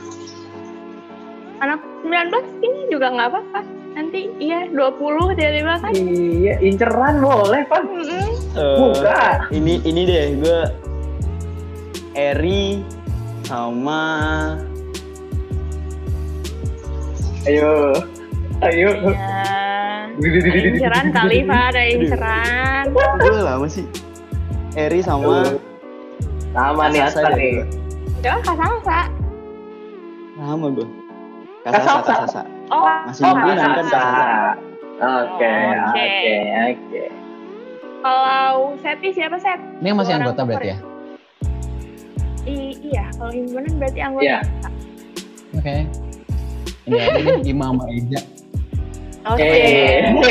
[1.59, 3.61] Anak 19 ini juga nggak apa-apa.
[3.93, 5.93] Nanti iya 20 tiba-tiba kan.
[5.93, 7.83] Iya, inceran boleh, Pan.
[7.85, 8.29] Mm-mm.
[8.53, 9.49] Eh, Buka.
[9.49, 10.59] Ini ini deh, gue
[12.13, 12.81] Eri
[13.43, 14.01] sama
[17.43, 17.91] Ayo.
[18.63, 18.89] Ayo.
[19.03, 19.52] Iya.
[20.13, 21.63] Ada inceran kali, Pak.
[21.73, 22.83] Ada inceran.
[22.93, 23.85] gue lama sih.
[24.77, 25.45] Eri sama
[26.53, 27.65] Sama nih deh nih.
[28.21, 28.99] Coba Kasasa.
[30.37, 30.87] Sama gue.
[31.65, 31.91] Kasasa.
[32.05, 32.41] Kasasa.
[32.69, 34.03] Oh, Masih Oh, kan Kasasa.
[35.03, 35.51] Oke,
[35.89, 36.07] Oke.
[36.53, 37.03] oke,
[38.03, 39.59] kalau Seti siapa, Set?
[39.81, 40.77] Ini yang masih anggota berarti ya?
[42.45, 44.23] I- iya, kalau himpunan berarti anggota.
[44.23, 44.39] Iya.
[45.59, 45.75] Oke.
[46.87, 47.85] Ini ada Imam sama
[49.23, 49.45] Oke.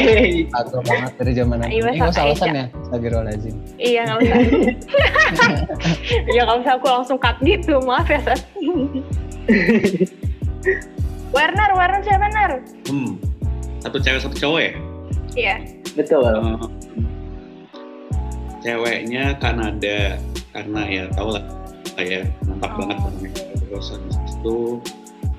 [0.02, 0.44] Hey.
[0.52, 2.64] Agak banget dari zaman Iya, Ini nggak usah alasan ya?
[2.88, 3.54] Astagfirullahaladzim.
[3.80, 4.36] Iya, nggak usah.
[6.28, 7.74] Iya, kalau misalnya aku langsung cut gitu.
[7.84, 8.40] Maaf ya, Set.
[11.34, 12.52] Werner, Werner siapa, Werner?
[12.88, 13.16] Hmm.
[13.80, 14.72] Satu cewek satu cowok ya?
[15.32, 15.56] Iya.
[15.96, 16.28] Betul.
[16.28, 16.56] Eh,
[18.62, 20.20] ceweknya Kanada
[20.52, 21.44] karena ya tau lah
[21.96, 23.32] kayak mantap Oh, banget.
[23.64, 24.56] Terus habis itu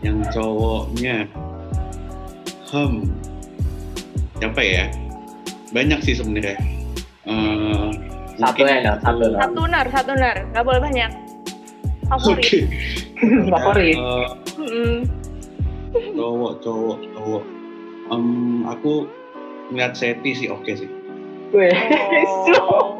[0.02, 1.30] yang cowoknya
[2.74, 3.06] hmm
[4.40, 4.86] siapa ya?
[5.74, 6.58] Banyak sih sebenarnya.
[7.24, 7.90] Eh,
[8.38, 9.34] Satu mungkin ya, satu, Nel.
[9.38, 10.36] Satu nar, satu nar.
[10.54, 11.12] Nggak boleh banyak.
[12.10, 12.44] Favorit.
[12.46, 12.60] Oke.
[13.54, 13.96] Favorit.
[14.60, 14.96] Mm-mm.
[16.18, 17.44] cowok cowok cowok.
[18.12, 18.26] Em,
[18.68, 19.08] aku
[19.72, 20.90] ngeliat Seti sih oke sih.
[21.54, 21.74] Weh.
[22.60, 22.98] Oh.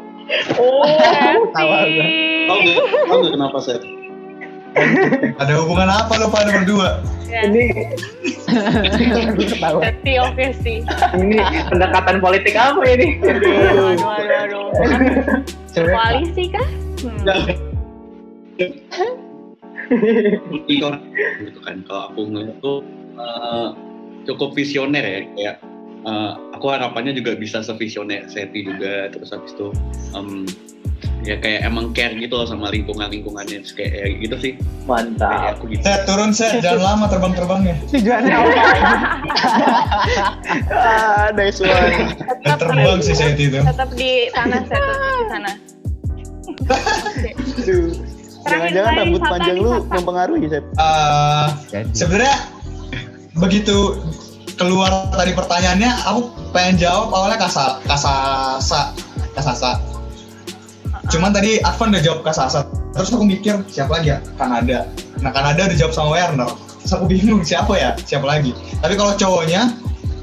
[0.56, 1.52] Oh.
[1.52, 2.00] Tawa Seti.
[2.48, 2.76] Tahu nggak?
[3.04, 3.93] Tahu nggak kenapa Seti?
[5.42, 6.98] Ada hubungan apa lo pada berdua?
[7.30, 7.94] Ya, Ini.
[9.58, 10.82] Seti oke sih.
[11.18, 11.38] ini
[11.70, 13.18] pendekatan politik apa ini?
[13.22, 14.66] Aduh, aduh, aduh, aduh.
[15.74, 16.68] Koalisi kah?
[17.04, 17.20] Hmm.
[21.44, 22.80] gitu kan kalau aku ngeliat tuh
[23.20, 23.68] eh,
[24.24, 25.56] cukup visioner ya kayak
[26.08, 29.68] eh, aku harapannya juga bisa sevisioner Seti juga terus habis itu
[30.16, 30.48] em,
[31.24, 35.56] ya kayak emang care gitu loh sama lingkungan lingkungannya kayak ya gitu sih kayak Mantap.
[35.56, 37.74] aku gitu Set turun set, jangan lama terbang-terbangnya.
[37.88, 38.52] Tujuannya apa?
[40.68, 42.12] ah, nice one.
[42.44, 43.56] Dan terbang sih set itu.
[43.64, 44.76] Tetap di sana, Set.
[44.76, 45.50] Tetap di sana.
[48.44, 50.64] Jangan-jangan rambut panjang lu mempengaruhi, Sep.
[50.76, 51.88] Eh, Jadi.
[51.96, 52.36] sebenarnya
[53.40, 53.96] begitu
[54.60, 56.20] keluar tadi pertanyaannya, aku
[56.52, 58.92] pengen jawab awalnya kasa kasasa
[59.32, 59.93] kasasa.
[61.08, 62.64] Cuman tadi Advan udah jawab kasasa.
[62.92, 64.18] Terus aku mikir siapa lagi ya?
[64.34, 64.88] Kanada.
[65.18, 66.50] Nah Kanada udah jawab sama Werner.
[66.80, 67.90] Terus aku bingung siapa ya?
[67.98, 68.52] Siapa lagi?
[68.78, 69.74] Tapi kalau cowoknya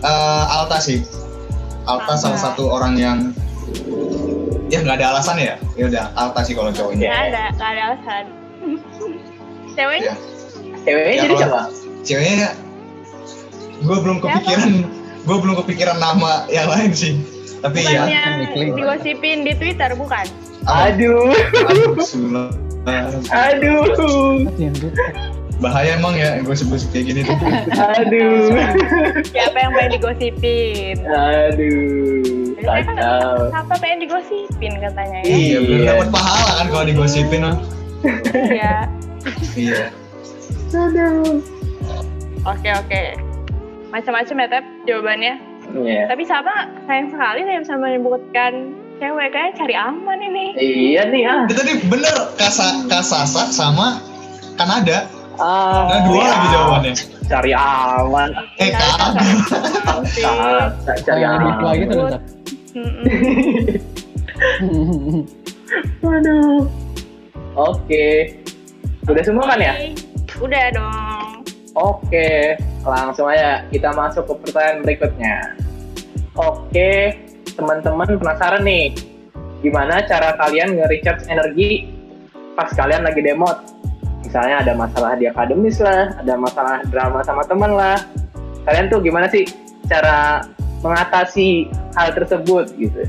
[0.02, 1.02] eh, Alta sih.
[1.84, 3.17] Alta salah satu orang yang
[4.67, 5.56] ya nggak ada alasan ya.
[5.76, 7.04] Ya udah Alta sih kalau cowoknya.
[7.04, 8.24] Nggak ada, nggak ada alasan.
[9.76, 10.13] Ceweknya?
[10.13, 10.15] Ya.
[10.82, 11.62] Ceweknya Ya, jadi siapa?
[12.02, 12.50] ceweknya
[13.80, 14.72] gue belum kepikiran
[15.22, 17.13] gue belum kepikiran nama yang lain sih
[17.62, 18.74] tapi Bukan ya yang Nikling.
[18.74, 20.26] digosipin di Twitter, bukan?
[20.62, 21.34] Aduh,
[21.65, 21.97] aduh,
[23.32, 24.45] aduh,
[25.58, 27.38] bahaya emang ya gosip-gosip kayak gini tuh
[27.74, 28.50] aduh,
[29.24, 30.97] Siapa yang pengen digosipin?
[31.06, 33.50] aduh, kan kacau.
[33.50, 35.30] Siapa pengen digosipin katanya ya?
[35.30, 35.89] iya belum Iya.
[35.91, 37.56] dapat pahala kan kalau digosipin ah.
[38.34, 38.76] Iya.
[39.54, 39.84] iya
[42.41, 43.04] Oke, oke.
[43.91, 45.34] macam-macam ya Tep jawabannya.
[45.78, 46.02] Iya.
[46.08, 48.52] Tapi sama sayang sekali saya bisa menyebutkan
[49.01, 50.45] cewek kayak cari aman ini.
[50.61, 51.41] Iya nih ah.
[51.49, 53.97] Itu tadi bener Kasa, Kasasa sama
[54.53, 55.09] Kanada.
[55.41, 56.93] Ah, Nah dua lagi jawabannya.
[57.25, 58.29] Cari aman.
[58.61, 58.69] Eh.
[60.21, 60.69] Ah,
[61.01, 61.73] Cari aman.
[61.81, 61.97] gitu.
[62.05, 62.21] Tat.
[62.77, 63.09] Mm-mm.
[66.05, 66.61] Waduh.
[67.57, 68.37] Oke.
[69.09, 69.73] Udah semua kan ya?
[70.37, 71.41] Udah dong.
[71.71, 75.35] Oke, langsung aja kita masuk ke pertanyaan berikutnya.
[76.35, 77.15] Oke,
[77.62, 78.89] teman-teman penasaran nih,
[79.62, 81.86] gimana cara kalian nge-recharge energi
[82.58, 83.62] pas kalian lagi demot?
[84.26, 88.02] Misalnya ada masalah di akademis lah, ada masalah drama sama teman lah.
[88.65, 89.45] Kalian tuh gimana sih
[89.86, 90.41] cara
[90.82, 93.06] mengatasi hal tersebut gitu?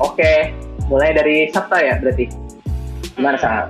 [0.00, 0.56] Oke,
[0.88, 2.24] mulai dari Sabta ya berarti.
[3.20, 3.68] Gimana Sabta?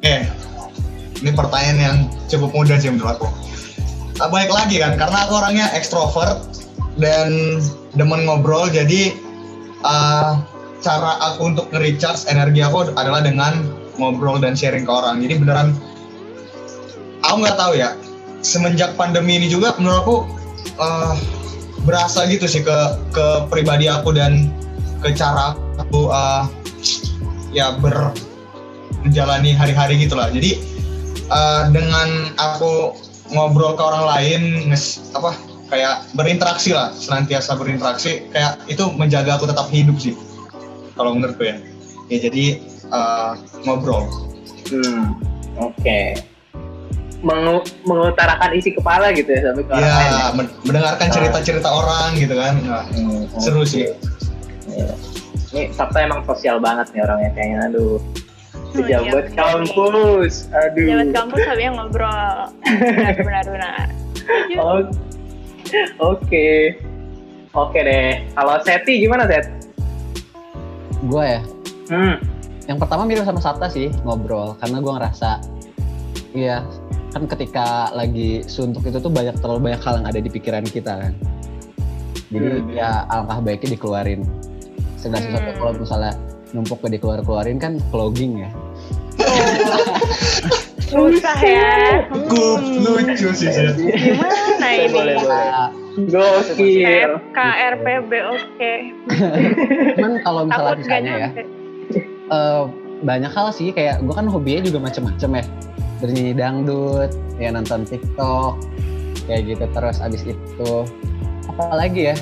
[0.00, 0.24] Oke,
[1.20, 1.96] ini pertanyaan yang
[2.32, 3.28] cukup mudah sih menurut aku.
[4.16, 6.40] Tak baik lagi kan, karena aku orangnya ekstrovert
[6.96, 7.60] dan
[8.00, 9.12] demen ngobrol, jadi
[9.84, 10.40] uh,
[10.80, 13.68] cara aku untuk nge-recharge energi aku adalah dengan
[14.00, 15.20] ngobrol dan sharing ke orang.
[15.20, 15.76] Jadi beneran,
[17.20, 17.92] aku nggak tahu ya,
[18.40, 20.16] semenjak pandemi ini juga menurut aku
[20.80, 21.12] uh,
[21.84, 22.78] berasa gitu sih ke
[23.12, 24.48] ke pribadi aku dan
[25.00, 26.48] ke cara aku uh,
[27.52, 28.12] ya ber
[29.04, 30.28] menjalani hari-hari gitulah.
[30.28, 30.60] Jadi
[31.28, 32.96] uh, dengan aku
[33.32, 34.40] ngobrol ke orang lain,
[34.72, 35.36] nges, apa
[35.70, 40.18] kayak berinteraksi lah, senantiasa berinteraksi, kayak itu menjaga aku tetap hidup sih.
[40.98, 41.56] Kalau menurutku ya.
[42.10, 42.58] Ya jadi
[42.90, 44.10] uh, ngobrol.
[44.68, 45.14] Hmm,
[45.56, 46.00] oke.
[47.20, 50.10] Mengu- mengutarakan isi kepala gitu ya sampai ke orang lain.
[50.10, 52.54] Ya, men- mendengarkan cerita-cerita orang gitu kan.
[52.60, 53.70] Nah, Hmm, seru oke.
[53.70, 53.94] sih.
[54.66, 54.92] Iya.
[55.50, 57.58] Ini Sabta emang sosial banget nih orangnya kayaknya.
[57.68, 57.98] Aduh.
[58.70, 60.46] Oh, Pejabat iya, kampus.
[60.48, 60.86] Aduh.
[60.86, 62.38] Jabat kampus tapi yang ngobrol.
[62.94, 63.86] Benar benar benar.
[64.56, 64.90] O-
[66.10, 66.76] Oke.
[67.50, 68.22] Oke deh.
[68.32, 69.46] Kalau Seti gimana Set?
[71.02, 71.40] Gue ya,
[71.88, 72.16] Hmm.
[72.68, 75.42] yang pertama mirip sama Sabta sih ngobrol karena gue ngerasa
[76.30, 76.62] iya
[77.10, 81.02] kan ketika lagi suntuk itu tuh banyak terlalu banyak hal yang ada di pikiran kita
[81.02, 81.12] kan
[82.30, 82.70] jadi Hmm.
[82.70, 84.22] ya alangkah baiknya dikeluarin
[84.94, 85.58] segala sesuatu Hmm.
[85.58, 86.12] kalau misalnya
[86.52, 88.50] numpuk gak dikeluar keluarin kan clogging ya
[90.90, 92.02] Susah ya.
[92.10, 92.82] Cukup Hmm.
[92.82, 93.78] lucu sih Seth.
[94.50, 94.86] Gimana ini?
[94.90, 95.46] Boleh, boleh.
[95.46, 95.70] Nah,
[96.10, 97.10] Gokil.
[97.34, 98.74] KRPB oke.
[99.98, 101.28] cuman kalau misalnya misalnya ya
[102.30, 102.62] eh,
[103.02, 105.44] banyak hal sih kayak gue kan hobinya juga macem-macem ya
[106.00, 108.60] bernyanyi dangdut ya nonton TikTok
[109.28, 110.72] kayak gitu terus abis itu
[111.50, 112.16] apa lagi ya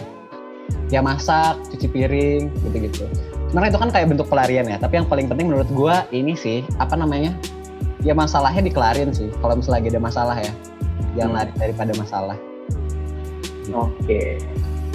[0.88, 3.04] ya masak cuci piring gitu-gitu
[3.52, 6.64] sebenarnya itu kan kayak bentuk pelarian ya tapi yang paling penting menurut gue ini sih
[6.80, 7.32] apa namanya
[8.02, 10.52] ya masalahnya dikelarin sih kalau misalnya lagi ada masalah ya
[11.18, 11.38] jangan Hmm.
[11.42, 12.38] lari daripada masalah
[13.68, 14.40] Oke.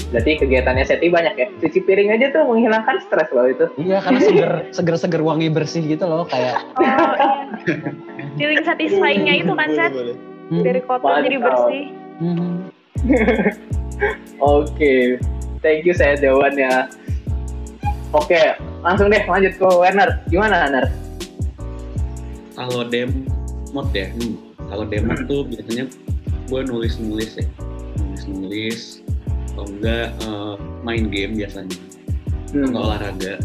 [0.09, 1.45] Berarti kegiatannya Seti banyak ya.
[1.57, 3.65] Cuci piring aja tuh menghilangkan stres loh itu.
[3.77, 6.97] iya karena seger seger seger wangi bersih gitu loh kayak Oh iya.
[8.33, 9.93] Feeling satisfying-nya itu kan Seth
[10.49, 11.83] hmm, dari kotor jadi bersih.
[12.17, 12.53] hmm.
[14.57, 15.21] Oke.
[15.62, 16.89] Thank you saya jawabannya.
[18.09, 18.41] Oke,
[18.81, 20.17] langsung deh lanjut ke Werner.
[20.27, 20.86] Gimana Werner?
[22.53, 24.38] kalau demot ya hmm,
[24.69, 25.89] kalau demot tuh biasanya
[26.53, 27.45] gue nulis nulis ya
[27.97, 28.81] nulis nulis
[29.53, 31.73] atau enggak eh, main game biasanya
[32.53, 32.69] Hmm.
[32.69, 33.41] atau olahraga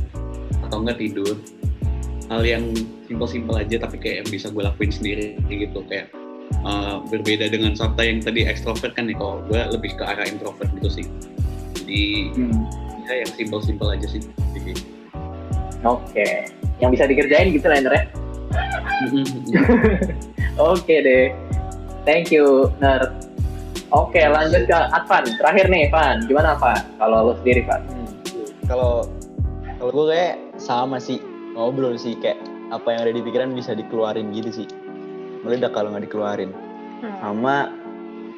[0.68, 1.40] atau enggak tidur
[2.28, 2.76] hal yang
[3.08, 6.12] simpel-simpel aja tapi kayak yang bisa gue lakuin sendiri gitu kayak
[6.52, 10.68] eh, berbeda dengan Sabta yang tadi ekstrovert kan nih kalau gue lebih ke arah introvert
[10.76, 11.06] gitu sih
[11.80, 12.04] jadi
[12.36, 12.68] Hmm.
[13.08, 14.20] ya yang simpel-simpel aja sih
[14.52, 14.76] jadi
[15.86, 16.50] Oke.
[16.82, 18.02] Yang bisa dikerjain gitu lah ya.
[20.74, 21.30] Oke deh.
[22.08, 23.12] Thank you, Ner.
[23.92, 25.28] Oke, lanjut ke Advan.
[25.28, 26.24] Terakhir nih, Van.
[26.24, 26.80] Gimana, Van?
[26.96, 27.84] Kalau lo sendiri, Van?
[27.84, 28.08] Hmm.
[28.64, 29.04] Kalau
[29.76, 31.20] kalau gue kayak sama sih
[31.52, 32.40] ngobrol sih kayak
[32.72, 34.66] apa yang ada di pikiran bisa dikeluarin gitu sih.
[35.44, 36.48] Meledak kalau nggak dikeluarin.
[37.04, 37.12] Hmm.
[37.20, 37.76] Sama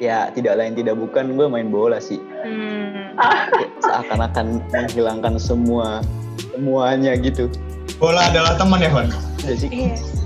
[0.03, 2.19] ya tidak lain tidak bukan gue main bola sih.
[2.43, 3.15] Hmm.
[3.15, 6.03] Kayak Seakan-akan menghilangkan semua
[6.51, 7.47] semuanya gitu.
[7.95, 9.07] Bola adalah teman ya, Van?
[9.47, 9.71] Udah sih.
[9.71, 10.20] Iya.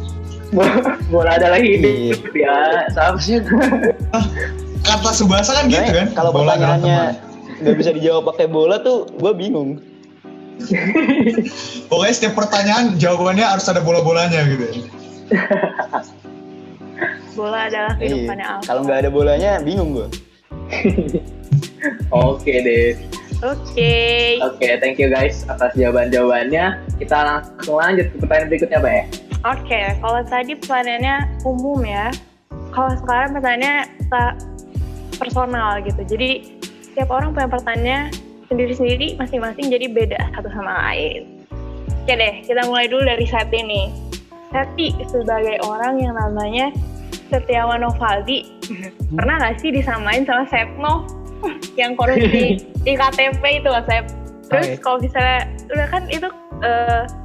[1.13, 2.87] Bola adalah hidup, ya.
[2.91, 3.17] Sama.
[4.87, 6.07] Kata Subasa kan gitu kan?
[6.13, 6.99] Kalau Bola pertanyaannya
[7.55, 9.79] nggak bisa dijawab pakai bola tuh gue bingung.
[11.89, 14.65] Pokoknya setiap pertanyaan jawabannya harus ada bola-bolanya gitu.
[14.67, 14.81] ya.
[17.35, 18.55] Bola adalah kehidupannya Iya.
[18.59, 18.67] Alfa.
[18.67, 20.07] Kalau nggak ada bolanya bingung gue.
[22.11, 22.95] Oke deh.
[23.43, 23.95] Oke.
[24.39, 26.79] Oke, thank you guys atas jawaban-jawabannya.
[26.95, 29.03] Kita langsung lanjut ke pertanyaan berikutnya, Pak ya.
[29.45, 32.09] Oke, kalau tadi pertanyaannya umum ya.
[32.73, 33.75] Kalau sekarang pertanyaannya
[35.21, 36.01] personal gitu.
[36.01, 37.99] Jadi setiap orang punya pertanyaannya
[38.49, 41.45] sendiri-sendiri masing-masing jadi beda satu sama lain.
[42.01, 43.87] Oke deh, kita mulai dulu dari Seti nih.
[44.49, 46.73] Seti sebagai orang yang namanya
[47.29, 48.49] Setiawan Novaldi,
[49.13, 51.05] pernah gak sih disamain sama Setno
[51.81, 54.09] yang korupsi di KTP itu loh Sep?
[54.49, 56.29] Terus kalau misalnya udah kan itu
[56.65, 57.24] eh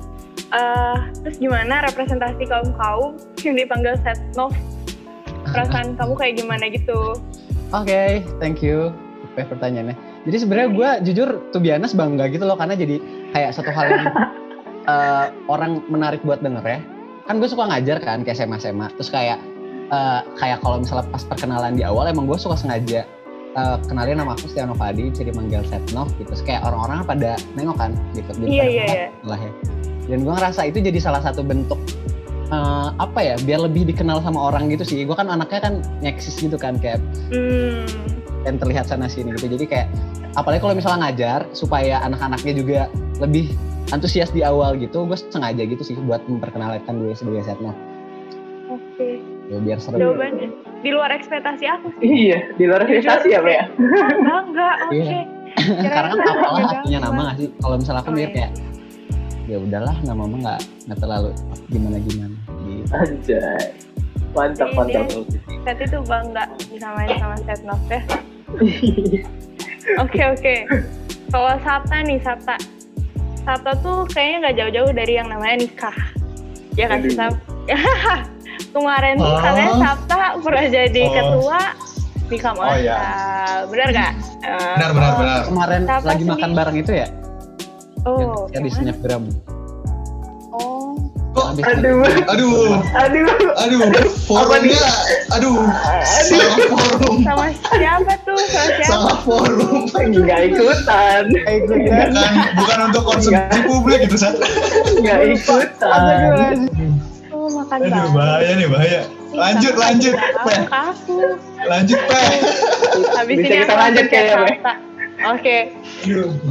[0.51, 4.53] eh, terus gimana representasi kaum kaum yang dipanggil Setnov?
[5.51, 7.19] Perasaan kamu kayak gimana gitu?
[7.71, 8.91] Oke, thank you.
[9.31, 9.95] Oke, pertanyaannya.
[10.27, 13.01] Jadi sebenarnya gue jujur tuh biasa bangga gitu loh karena jadi
[13.33, 14.05] kayak satu hal yang
[14.91, 16.81] eh, orang menarik buat denger ya.
[17.31, 18.91] Kan gue suka ngajar kan kayak SMA SMA.
[18.99, 19.39] Terus kayak
[19.95, 23.07] eh, kayak kalau misalnya pas perkenalan di awal emang gue suka sengaja
[23.55, 26.27] eh, kenalin nama aku Stiano Fadi, jadi manggil Setnov gitu.
[26.35, 28.31] Terus kayak orang-orang pada nengok kan gitu.
[28.45, 29.07] Iya, iya, iya.
[29.23, 29.53] lah ya.
[30.11, 31.79] Dan gue ngerasa itu jadi salah satu bentuk
[32.51, 35.07] eh, apa ya biar lebih dikenal sama orang gitu sih.
[35.07, 36.99] Gue kan anaknya kan nyeksis gitu kan kayak
[37.31, 37.87] Hmm,
[38.42, 39.46] dan terlihat sana sini gitu.
[39.49, 39.88] Jadi kayak
[40.35, 42.81] apalagi kalau misalnya ngajar supaya anak-anaknya juga
[43.18, 43.55] lebih
[43.90, 47.70] antusias di awal gitu, gue sengaja gitu sih buat memperkenalkan gue sebagai setno.
[48.68, 49.09] oke.
[49.51, 49.99] Ya, biar seru.
[49.99, 50.46] Jawabannya
[50.81, 52.07] di luar ekspektasi aku sih.
[52.31, 53.66] Iya, di luar investasi ya, ya?
[53.75, 54.94] Enggak, enggak, oke.
[54.94, 55.20] Iya.
[55.59, 57.49] Kirain Karena kan apalah punya nama gak sih?
[57.59, 58.37] Kalau misalnya aku Oh, mikir iya.
[58.38, 58.51] kayak
[59.46, 61.31] ya udahlah nama mah nggak nggak terlalu
[61.68, 62.92] gimana gimana gitu.
[62.92, 63.64] Anjay.
[64.31, 65.07] Mantap, mantap.
[65.61, 68.00] Seti tuh bangga disamain sama Setnov ya.
[70.03, 70.55] Oke oke.
[71.31, 72.55] Kalau Sabta nih Sabta,
[73.42, 75.96] Sabta tuh kayaknya nggak jauh-jauh dari yang namanya nikah.
[76.74, 77.35] Ya kan sih Sab?
[78.74, 79.40] Kemarin tuh Oh.
[79.40, 81.11] katanya Sabta pernah jadi Oh.
[81.11, 81.61] ketua
[82.31, 82.98] nikah Oh, iya.
[83.66, 84.12] Bener gak?
[84.79, 85.38] Benar, benar, benar.
[85.50, 87.07] Kemarin Siapa lagi makan bareng itu ya,
[88.09, 89.23] Oh, yang di yang snapgram.
[90.57, 90.97] Oh,
[91.31, 92.59] Kok, Habis Aduh, aduh,
[92.91, 93.27] aduh.
[93.55, 93.81] aduh,
[94.27, 94.83] forumnya,
[95.31, 95.63] aduh,
[96.27, 98.35] salah forum, sama siapa tuh?
[98.51, 98.91] Sama siapa?
[98.91, 99.87] salah forum.
[99.95, 101.23] Nggak ikutan.
[101.31, 102.09] Ikutan.
[102.11, 104.35] Bukan, bukan untuk konsumsi publik itu, Sat.
[104.99, 106.67] Nggak ikutan.
[107.31, 109.01] Oh, makan Aduh, bahaya nih, bahaya.
[109.31, 110.15] Lanjut, Sama lanjut,
[110.67, 111.19] aku.
[111.63, 112.31] Lanjut, Peh.
[113.15, 114.89] Habis Bisa ini kita lanjut kayaknya, Bre.
[115.20, 115.68] Oke.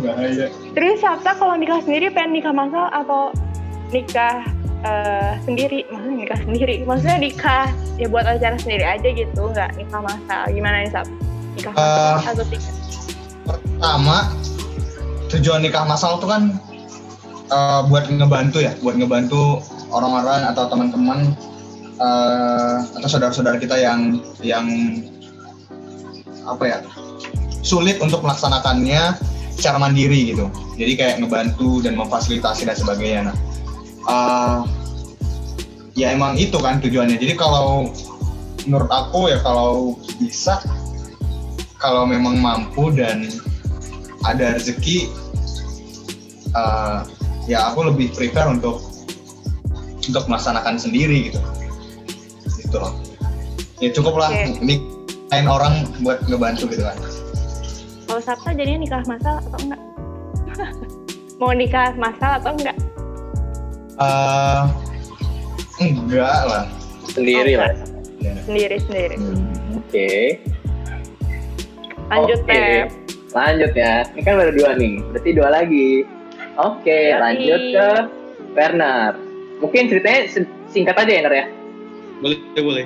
[0.05, 0.47] Bahaya.
[0.77, 3.33] Terus Sabta kalau nikah sendiri pengen nikah masal atau
[3.89, 4.45] nikah
[4.85, 5.89] eh, sendiri?
[5.89, 6.75] Maksudnya nikah sendiri?
[6.85, 7.65] Maksudnya nikah
[7.97, 10.43] ya buat acara sendiri aja gitu, nggak nikah masal.
[10.53, 11.07] Gimana nih Sab?
[11.57, 12.73] Nikah masal Eh, atau tidak?
[13.49, 14.17] Pertama,
[15.33, 16.43] tujuan nikah masal tuh kan
[17.49, 21.33] eh, buat ngebantu ya, buat ngebantu orang-orang atau teman-teman
[21.97, 24.69] eh, atau saudara-saudara kita yang yang
[26.45, 26.77] apa ya
[27.69, 29.13] sulit untuk melaksanakannya
[29.53, 30.49] secara mandiri gitu.
[30.73, 33.21] Jadi kayak ngebantu dan memfasilitasi dan sebagainya.
[33.29, 33.35] Nah,
[34.09, 34.59] eh,
[35.93, 37.21] ya emang itu kan tujuannya.
[37.21, 37.93] Jadi kalau
[38.65, 40.57] menurut aku ya kalau bisa
[41.77, 43.29] kalau memang mampu dan
[44.25, 45.13] ada rezeki
[46.57, 46.99] eh,
[47.45, 48.81] ya aku lebih prefer untuk
[50.09, 51.39] untuk melaksanakan sendiri gitu
[52.61, 52.93] gitu loh
[53.81, 54.61] ya cukup lah Oke.
[54.61, 54.75] ini
[55.29, 56.97] lain orang buat ngebantu gitu kan
[58.09, 59.81] Kalau Sabta jadinya nikah masal atau enggak?
[61.39, 62.77] Mau nikah masal atau enggak?
[64.01, 64.63] Eh,
[65.93, 66.65] enggak lah
[67.13, 67.69] Sendiri lah.
[68.17, 68.33] Ya.
[68.49, 69.15] Sendiri sendiri.
[69.77, 70.09] Oke.
[72.09, 72.49] Lanjut Oke.
[72.49, 72.89] Teh.
[73.37, 73.93] Lanjut ya.
[74.17, 74.93] Ini kan baru dua nih.
[75.13, 75.91] Berarti dua lagi.
[76.57, 77.21] Oke, Yoi.
[77.21, 77.89] lanjut ke
[78.57, 79.13] Werner.
[79.61, 80.21] Mungkin ceritanya
[80.73, 81.45] singkat aja ya, Ner ya.
[82.25, 82.85] Boleh, boleh.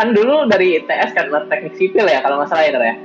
[0.00, 2.96] Kan dulu dari ITS kan Ner, teknik sipil ya kalau nggak salah ya, Ner ya.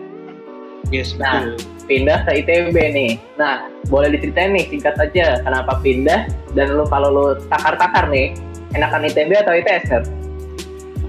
[0.87, 1.43] Yes, Nah.
[1.43, 1.67] betul.
[1.89, 3.11] Pindah ke ITB nih.
[3.35, 8.37] Nah, boleh diceritain nih singkat aja kenapa pindah dan lu kalau lu takar-takar nih,
[8.77, 10.03] enakan ITB atau ITS, Ner?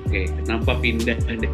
[0.09, 1.49] Oke, kenapa pindah dari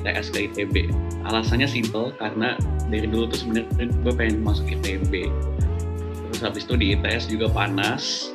[0.00, 0.88] ITS ke ITB?
[1.28, 2.56] Alasannya simple karena
[2.88, 5.28] dari dulu tuh sebenarnya gue pengen masuk ITB.
[6.32, 8.32] Terus habis itu di ITS juga panas.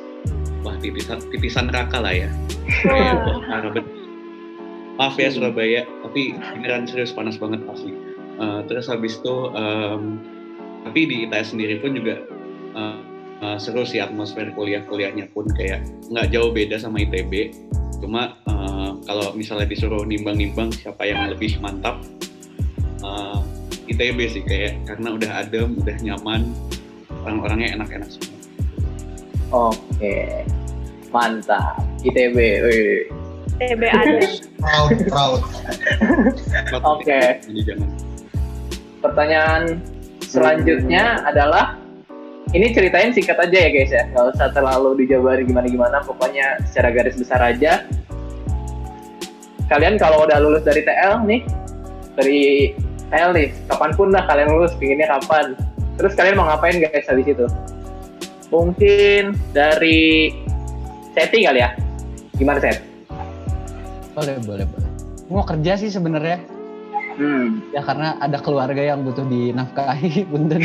[0.62, 2.30] Wah, tipisan, tipisan neraka lah ya.
[2.86, 3.82] Kayak.
[5.00, 7.96] Maaf ya Surabaya, tapi beneran serius panas banget asli.
[8.40, 10.16] Eh, terus habis itu, em,
[10.88, 12.24] tapi di ITS sendiri pun juga
[12.72, 13.00] eh,
[13.44, 17.52] eh, seru sih atmosfer kuliah-kuliahnya pun kayak nggak jauh beda sama ITB.
[18.00, 22.00] Cuma eh, kalau misalnya disuruh nimbang-nimbang siapa yang lebih mantap,
[23.04, 23.38] eh,
[23.92, 26.48] ITB sih kayak karena udah adem, udah nyaman,
[27.28, 28.38] orang-orangnya enak-enak semua.
[29.50, 30.48] Oke.
[31.12, 31.84] Mantap.
[32.06, 32.36] ITB.
[32.64, 33.04] Wih.
[33.60, 34.24] TB ada.
[34.56, 35.40] proud proud
[36.96, 37.44] Oke.
[37.44, 38.09] Jadi jangan.
[39.00, 39.80] Pertanyaan
[40.24, 41.80] selanjutnya adalah
[42.52, 47.16] ini ceritain singkat aja ya guys ya, nggak usah terlalu dijabarin gimana-gimana, pokoknya secara garis
[47.16, 47.86] besar aja.
[49.70, 51.46] Kalian kalau udah lulus dari TL nih,
[52.18, 52.74] dari
[53.10, 55.58] ayo nih kapan pun lah kalian lulus pinginnya kapan
[55.98, 57.46] terus kalian mau ngapain guys habis itu
[58.54, 60.30] mungkin dari
[61.10, 61.74] Seti kali ya
[62.38, 62.78] gimana Set?
[64.14, 64.90] Boleh, boleh, boleh.
[65.30, 66.42] Mau kerja sih sebenarnya.
[67.20, 67.60] Hmm.
[67.76, 70.64] Ya karena ada keluarga yang butuh dinafkahi, punten.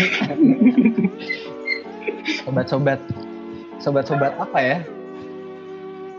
[2.48, 3.04] Sobat-sobat,
[3.84, 4.78] sobat-sobat apa ya?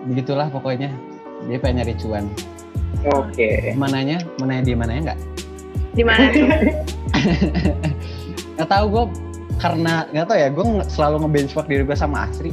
[0.04, 0.92] Begitulah pokoknya.
[1.48, 2.28] Dia pengen nyari cuan.
[3.16, 3.72] Oke.
[3.80, 4.20] Mananya?
[4.36, 5.20] Mananya dia mananya enggak?
[5.96, 6.28] Di mana?
[8.56, 9.04] Nggak tahu gue
[9.56, 12.52] karena nggak tahu ya gue selalu nge-benchmark diri gue sama Asri.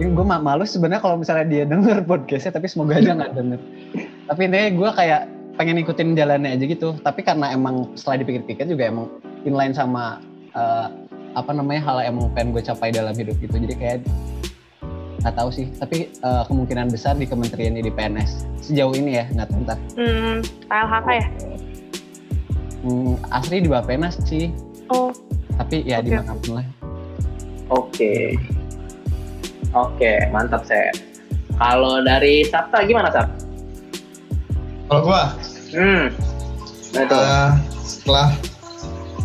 [0.00, 3.60] Ini gue ma- malu sebenarnya kalau misalnya dia denger podcastnya tapi semoga aja nggak denger.
[4.28, 5.22] Tapi intinya gue kayak
[5.56, 6.96] pengen ikutin jalannya aja gitu.
[7.00, 9.06] Tapi karena emang setelah dipikir-pikir juga emang
[9.44, 10.20] inline sama
[10.54, 10.88] eh,
[11.32, 13.56] apa namanya hal yang emang pengen gue capai dalam hidup gitu.
[13.56, 13.98] Jadi kayak
[15.22, 15.66] nggak tahu sih.
[15.76, 19.78] Tapi eh, kemungkinan besar di kementerian ini di PNS sejauh ini ya nggak tahu ntar.
[19.98, 20.36] Hmm,
[20.70, 21.26] KLHK ya?
[22.82, 24.50] Hmm, Asri di bawah PNS sih.
[24.90, 25.14] Oh,
[25.56, 26.04] Tapi ya Oke.
[26.04, 26.66] di mana pun lah.
[27.72, 28.36] Oke.
[29.72, 30.92] Oke, mantap Set.
[31.56, 33.51] Kalau dari Sabta gimana Sab?
[34.92, 35.32] Kalau gua
[35.72, 36.12] Hmm.
[36.92, 37.16] Nah, itu.
[37.16, 38.28] eh, setelah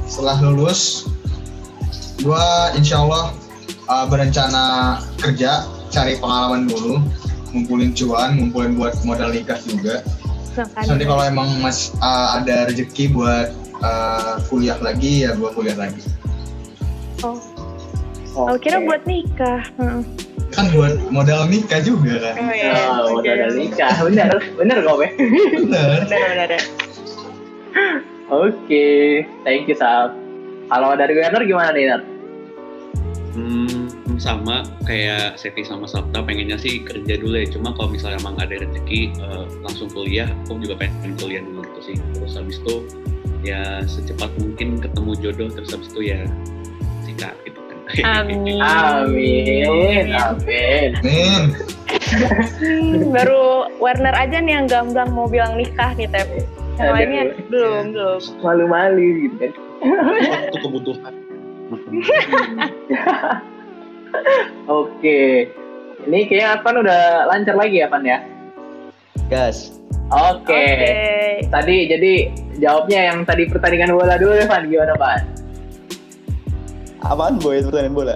[0.07, 1.11] setelah lulus,
[2.23, 3.35] gua insya Allah
[3.67, 4.63] eh, berencana
[5.19, 7.03] kerja, cari pengalaman dulu,
[7.51, 10.07] ngumpulin cuan, ngumpulin buat modal nikah juga.
[10.55, 13.51] Terus nanti kalau emang mas eh, ada rezeki buat
[13.83, 15.99] eh, kuliah lagi, ya gua kuliah lagi.
[17.27, 17.43] Oh,
[18.37, 18.85] oh, kira Oke.
[18.85, 19.61] buat nikah.
[19.81, 20.01] Hmm.
[20.53, 22.35] Kan buat modal nikah juga kan.
[22.39, 22.71] Oh iya.
[23.01, 23.93] Oh, ada nikah.
[24.05, 25.07] Bener, bener kok, Be.
[25.17, 26.05] Bener.
[26.05, 26.63] Benar, benar, benar.
[28.27, 30.11] Oke, thank you Sab.
[30.67, 32.01] Kalau dari Werner gimana nih, Ner?
[33.37, 33.87] Hmm,
[34.19, 37.47] sama kayak Seti sama Sabta pengennya sih kerja dulu ya.
[37.47, 41.93] Cuma kalau misalnya emang ada rezeki eh, langsung kuliah, aku juga pengen kuliah dulu gitu
[41.93, 41.95] sih.
[42.19, 42.75] Terus habis itu
[43.47, 45.47] ya secepat mungkin ketemu jodoh.
[45.47, 46.19] Terus habis itu ya
[47.07, 47.56] sikat gitu
[48.03, 48.59] Amin.
[48.59, 50.91] Amin, amin.
[50.99, 51.55] Hmm,
[53.15, 56.27] baru Werner aja nih yang gamblang mau bilang nikah nih, Tep.
[56.77, 58.19] Yang lainnya belum, belum.
[58.43, 59.51] Malu-malu gitu kan.
[60.51, 61.13] Itu kebutuhan.
[64.67, 65.49] Oke.
[66.07, 68.21] Ini kayaknya Advan udah lancar lagi ya, Van ya?
[69.27, 69.81] Gas.
[70.13, 70.63] Oke.
[71.49, 72.13] Tadi jadi
[72.61, 74.69] jawabnya yang tadi pertandingan bola dulu ya, Van.
[74.69, 75.21] Gimana, Van?
[77.07, 78.15] Apaan boy pertandingan bola?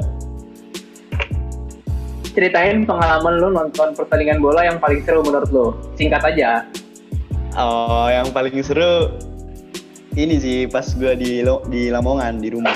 [2.32, 5.68] Ceritain pengalaman lu nonton pertandingan bola yang paling seru menurut lu.
[5.96, 6.68] Singkat aja.
[7.56, 9.16] Oh, yang paling seru
[10.16, 12.76] ini sih pas gua di Lo- di Lamongan di rumah.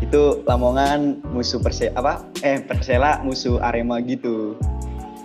[0.00, 2.24] Itu Lamongan musuh Perse apa?
[2.40, 4.56] Eh Persela musuh Arema gitu.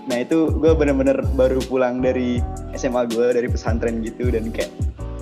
[0.07, 2.39] Nah itu gue bener-bener baru pulang dari
[2.71, 4.71] SMA gue dari pesantren gitu dan kayak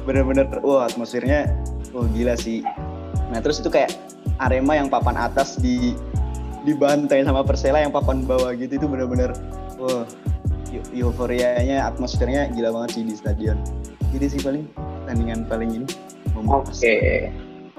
[0.05, 1.49] bener-bener wah atmosfernya
[1.89, 2.61] wah gila sih.
[3.33, 3.89] Nah terus itu kayak
[4.39, 5.95] Arema yang papan atas di
[6.65, 9.31] dibantai sama Persela yang papan bawah gitu itu bener-bener
[9.77, 10.03] wah
[10.73, 13.57] eu- euforianya atmosfernya gila banget sih di stadion.
[14.11, 14.65] Jadi sih paling
[15.07, 15.87] tandingan paling ini.
[16.47, 17.29] Oke.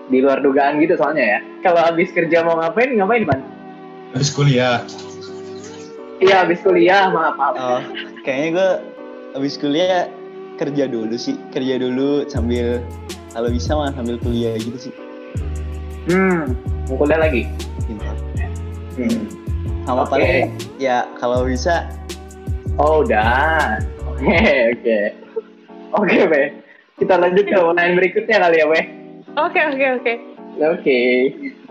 [0.07, 1.39] Di luar dugaan gitu soalnya ya.
[1.67, 3.41] Kalau habis kerja mau ngapain, ngapain, Van?
[4.15, 4.81] habis kuliah.
[6.25, 7.55] Iya, habis kuliah, maaf, maaf.
[7.61, 7.81] Oh,
[8.25, 8.71] kayaknya gue
[9.37, 10.09] habis kuliah
[10.57, 12.81] kerja dulu sih, kerja dulu sambil
[13.37, 14.93] kalau bisa mah sambil kuliah gitu sih.
[16.07, 16.55] Hmm,
[16.87, 17.43] mau kuliah lagi?
[17.87, 18.11] Gitu.
[18.97, 19.23] Hmm.
[19.87, 21.87] Sama paling ya kalau bisa
[22.77, 23.81] Oh, udah.
[24.05, 24.37] Oke,
[24.77, 24.99] oke.
[25.97, 26.43] Oke, Be.
[27.01, 28.81] Kita lanjut ke pertanyaan berikutnya kali ya, Be.
[29.41, 30.15] Oke, oke, oke.
[30.61, 31.01] Oke.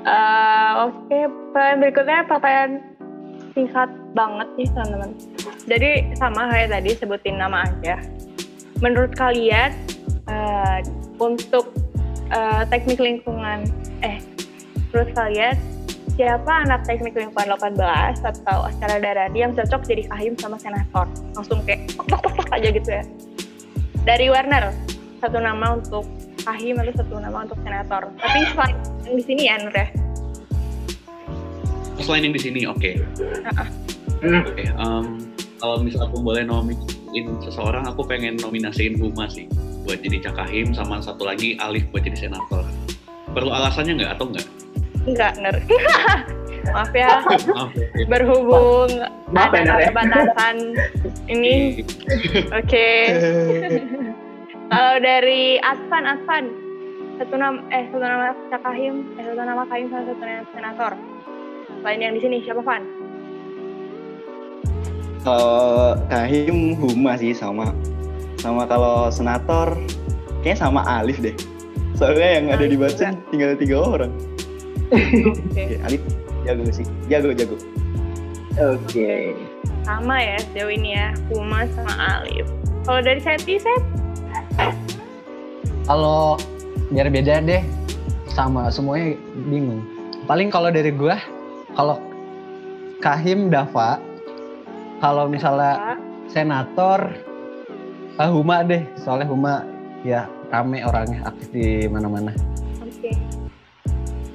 [0.06, 1.20] Eh, Oke,
[1.54, 2.72] pertanyaan berikutnya pertanyaan
[3.54, 5.12] singkat banget nih teman-teman.
[5.66, 8.02] Jadi sama kayak tadi sebutin nama aja.
[8.82, 9.74] Menurut kalian
[10.26, 10.80] eh,
[11.22, 11.70] untuk
[12.32, 13.68] eh, teknik lingkungan,
[14.02, 14.18] eh,
[14.90, 15.58] menurut kalian
[16.16, 21.06] siapa anak teknik lingkungan 18 atau acara daradi yang cocok jadi kahim sama senator?
[21.36, 23.04] Langsung kayak tok tok tok aja gitu ya.
[24.06, 24.72] Dari Warner,
[25.20, 26.06] satu nama untuk
[26.46, 28.08] kahim atau satu nama untuk senator.
[28.22, 29.88] Tapi selain yang di sini ya Nur ya.
[32.06, 32.92] Selain yang di sini, oke.
[34.26, 35.06] Oke, em,
[35.58, 39.50] kalau misal aku boleh nominasin seseorang, aku pengen nominasiin Huma sih
[39.86, 42.66] buat jadi Cakahim, sama satu lagi Alif buat jadi senator.
[43.32, 44.48] Perlu alasannya nggak atau nggak?
[45.06, 45.56] Enggak, Nur.
[46.74, 47.70] Maaf ya, Maaf.
[47.78, 48.06] ya.
[48.10, 48.90] berhubung
[49.30, 49.86] Maaf ya, ada Nur ya.
[49.94, 50.56] keterbatasan
[51.34, 51.86] ini.
[52.50, 52.90] Oke.
[54.74, 56.44] Kalau dari Advan, Advan,
[57.22, 60.92] satu nama eh satu nama Cakahim, eh satu nama Kahim sama satu nama senator.
[61.86, 62.82] Selain yang di sini siapa Van?
[65.26, 67.74] kalau Kahim Huma sih sama.
[68.40, 69.78] Sama kalau senator
[70.44, 71.36] kayaknya sama Alif deh.
[71.96, 74.12] Soalnya yang ada di Batsen tinggal tiga orang.
[74.92, 75.80] Oke.
[75.82, 76.02] Alif
[76.46, 76.86] jago sih.
[77.10, 77.58] Jago jago.
[78.56, 79.36] Oke.
[79.86, 82.48] Sama ya sejauh ini ya, Kuma sama Alif.
[82.86, 83.82] Kalau dari Seti, Set?
[85.86, 86.38] Kalau
[86.94, 87.62] biar beda deh,
[88.30, 89.18] sama semuanya
[89.50, 89.82] bingung.
[90.26, 91.18] Paling kalau dari gua,
[91.78, 92.02] kalau
[93.02, 94.02] Kahim Dava,
[94.98, 97.14] kalau misalnya senator,
[98.18, 98.84] ah, Huma deh.
[98.98, 99.64] Soalnya Huma
[100.06, 102.32] ya rame orangnya aktif di mana-mana.
[102.82, 103.12] Oke.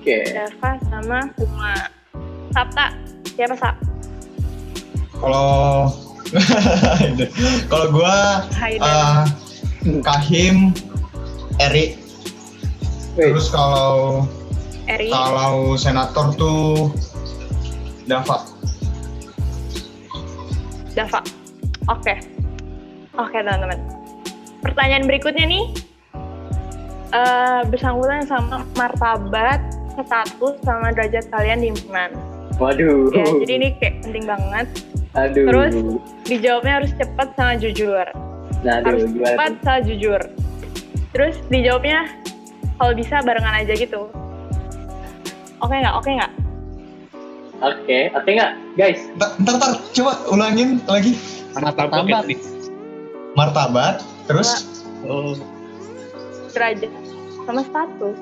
[0.00, 0.16] Oke.
[0.32, 1.74] Dava sama Kuma.
[2.50, 2.90] Sabta,
[3.38, 3.76] siapa Sap?
[5.20, 5.86] Kalau
[7.70, 9.28] kalau gua Haidar.
[9.86, 10.74] eh, Kahim,
[11.62, 11.94] Eri.
[13.14, 14.24] Terus kalau
[14.88, 15.10] Eri.
[15.14, 16.90] kalau senator tuh
[18.08, 18.42] Dava.
[20.96, 21.20] Dava.
[21.86, 22.14] Oke.
[23.16, 23.78] Oke, teman-teman.
[24.62, 25.64] Pertanyaan berikutnya nih.
[27.11, 29.58] eh bersangkutan sama martabat,
[29.98, 32.14] status, sama derajat kalian di himpunan.
[32.62, 33.11] Waduh.
[33.11, 34.66] Ya, jadi ini kayak penting banget.
[35.18, 35.42] Aduh.
[35.50, 35.74] Terus
[36.22, 38.06] dijawabnya harus cepat sama jujur.
[38.62, 40.20] nah, aduh, harus gimana cepat sama jujur.
[41.11, 41.98] Terus dijawabnya
[42.78, 44.06] kalau bisa barengan aja gitu.
[45.58, 45.94] Oke nggak?
[45.98, 46.32] Oke nggak?
[47.61, 49.02] Oke, oke nggak, guys?
[49.18, 51.18] Ntar, ntar, coba ulangin lagi.
[51.58, 52.24] Martabak Martabak.
[53.41, 54.68] Martabat, terus
[55.01, 55.32] Oh,
[56.53, 56.93] Derajat
[57.49, 58.16] sama status.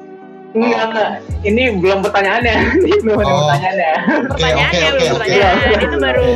[0.55, 1.11] Enggak, enggak.
[1.43, 2.55] Ini belum pertanyaannya.
[2.87, 3.39] Ini belum ada Oh.
[3.51, 3.93] pertanyaannya.
[4.31, 5.19] Pertanyaannya oke, belum oke, oke.
[5.19, 5.83] pertanyaan.
[5.83, 6.31] Itu baru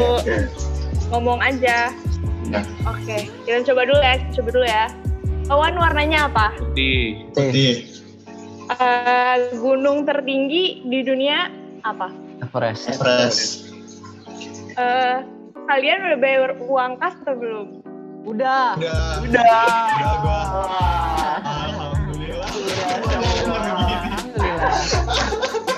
[1.08, 1.76] ngomong aja.
[2.50, 2.60] Ya.
[2.84, 4.14] Oke, kita coba dulu ya.
[4.34, 4.84] Coba dulu ya.
[5.48, 6.46] Awan warnanya apa?
[6.74, 7.86] di Putih.
[8.72, 11.48] Eh, gunung tertinggi di dunia
[11.80, 12.10] apa?
[12.42, 12.90] Everest.
[12.90, 13.70] Everest.
[14.74, 15.16] Eh,
[15.62, 17.68] kalian udah bayar uang kas atau belum?
[18.22, 18.78] Udah.
[18.78, 19.18] Udah.
[19.18, 19.66] Udah.
[19.98, 20.40] Udah gua.
[21.42, 22.46] Alhamdulillah.
[23.02, 23.82] Alhamdulillah.
[23.82, 23.91] Saya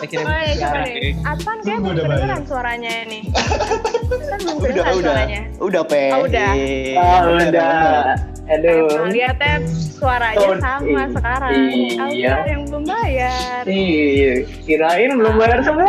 [0.04, 1.16] kirim Oh, ya, coba deh.
[1.24, 2.44] Atan kayak belum udah kedengeran bayar.
[2.44, 3.20] suaranya ini.
[3.24, 5.00] Kan belum Udah kedengeran udah.
[5.02, 5.40] suaranya.
[5.58, 6.02] Udah pe.
[6.06, 6.50] Oh, udah.
[6.94, 7.72] Oh, udah.
[8.44, 8.84] Aduh.
[8.92, 9.54] Nah, lihatnya
[9.90, 11.04] suaranya Oh, sama iya.
[11.10, 11.52] sekarang.
[12.04, 12.32] Iya.
[12.34, 13.60] Aku yang belum bayar.
[13.64, 14.32] Iya,
[14.62, 15.88] kirain belum bayar semua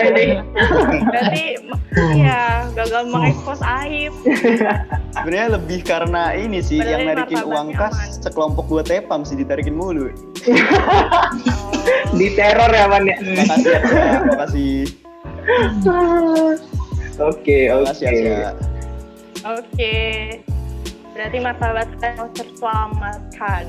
[0.00, 0.26] ini.
[1.02, 1.44] Berarti
[2.14, 4.14] ya gagal mengekspos aib.
[5.10, 8.22] Sebenarnya lebih karena ini sih Padahal yang narikin uang kas aman.
[8.22, 10.14] sekelompok gua tepam sih ditarikin mulu.
[11.50, 12.14] Oh.
[12.20, 13.16] Di teror ya, Man ya.
[13.16, 13.80] Makasih ya,
[14.28, 14.76] makasih.
[17.32, 18.64] Oke, Makasih ya, oke.
[19.56, 19.96] Oke.
[21.16, 23.64] Berarti martabat kalian terselamatkan.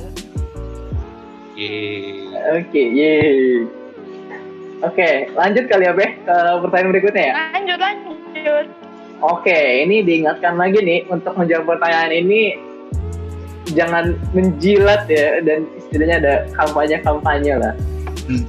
[2.52, 3.64] Oke, yeay.
[4.84, 7.34] Oke, lanjut kali ya, Beh, ke pertanyaan berikutnya ya.
[7.56, 8.66] Lanjut lanjut.
[9.22, 12.58] Oke, ini diingatkan lagi nih untuk menjawab pertanyaan ini
[13.78, 17.74] jangan menjilat ya dan istilahnya ada kampanye-kampanye lah.
[18.28, 18.44] Hmm.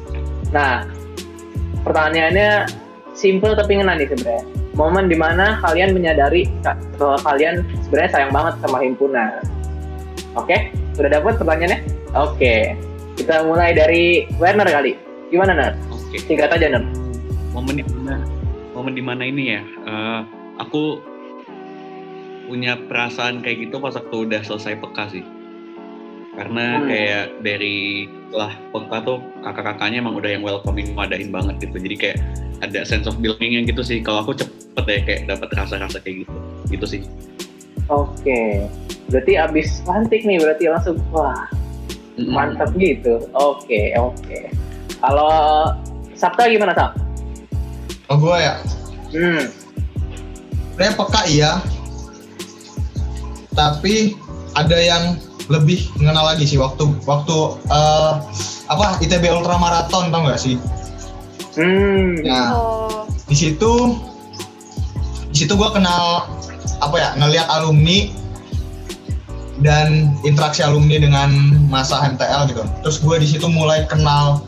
[0.52, 0.84] Nah,
[1.86, 2.68] pertanyaannya
[3.16, 4.44] simple tapi ngena nih sebenarnya.
[4.72, 6.48] Momen di mana kalian menyadari
[6.96, 9.30] bahwa kalian sebenarnya sayang banget sama himpunan.
[10.32, 11.80] Oke, udah dapat pertanyaannya?
[12.16, 12.72] Oke,
[13.20, 14.96] kita mulai dari Werner kali.
[15.28, 15.72] Gimana, Ner?
[15.92, 16.16] Oke.
[16.24, 16.84] Singkat aja, Ner.
[17.52, 18.24] Momen di mana?
[18.72, 19.60] Momen di mana ini ya?
[19.60, 20.20] eh,
[20.56, 21.00] aku
[22.48, 25.24] punya perasaan kayak gitu pas waktu udah selesai peka sih.
[26.32, 26.88] Karena Hmm.
[26.88, 31.76] kayak dari setelah peka tuh kakak-kakaknya emang udah yang welcoming ngadain banget gitu.
[31.76, 32.18] Jadi kayak
[32.64, 34.00] ada sense of belonging gitu sih.
[34.00, 36.32] Kalau aku cepet ya kayak dapat rasa-rasa kayak gitu.
[36.72, 37.00] Gitu sih.
[37.92, 38.64] Oke,
[39.12, 41.44] berarti abis lantik nih, berarti langsung wah
[42.16, 43.28] mantap gitu.
[43.36, 44.48] Oke, oke.
[45.02, 45.32] Kalau
[46.16, 46.96] Sabta gimana Sab?
[48.08, 48.54] Oh gua ya.
[49.12, 49.44] Hmm,
[50.72, 51.52] Sebenarnya peka iya.
[53.52, 54.16] Tapi
[54.56, 55.20] ada yang
[55.52, 57.36] lebih mengenal lagi sih waktu waktu
[57.68, 58.12] eh,
[58.72, 60.56] apa ITB Ultra Marathon tau gak sih?
[61.60, 63.04] hmm, Nah Oh.
[63.28, 63.72] di situ
[65.28, 66.28] di situ gue kenal
[66.80, 68.08] apa ya ngelihat alumni
[69.62, 71.30] dan interaksi alumni dengan
[71.70, 72.64] masa MTL gitu.
[72.82, 74.42] Terus gue di situ mulai kenal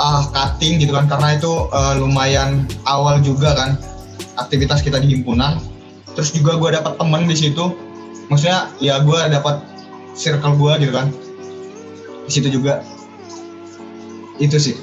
[0.00, 3.70] ah cutting gitu kan karena itu eh, lumayan awal juga kan
[4.40, 5.60] aktivitas kita di himpunan.
[6.16, 7.72] Terus juga gue dapat temen di situ.
[8.28, 9.60] Maksudnya ya gue dapat
[10.14, 11.08] circle gue gitu kan.
[12.28, 12.80] Di situ juga.
[14.40, 14.74] Itu sih.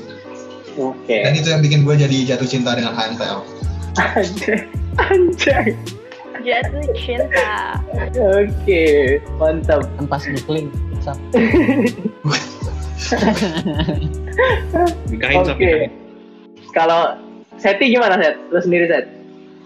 [0.80, 1.10] oke.
[1.10, 3.44] Dan itu yang bikin gue jadi jatuh cinta dengan HMTL.
[4.00, 4.60] Anjay,
[5.12, 5.76] anjay.
[6.40, 7.80] Jatuh cinta.
[8.16, 8.84] Oke,
[9.36, 9.84] mantap.
[10.00, 10.72] Tanpa snorkeling.
[11.04, 11.18] Sap.
[15.12, 15.48] Nikahin Oke.
[15.48, 15.90] sampai
[16.72, 17.02] Kalau
[17.60, 18.36] Seti gimana Set?
[18.54, 19.06] Lu sendiri Set?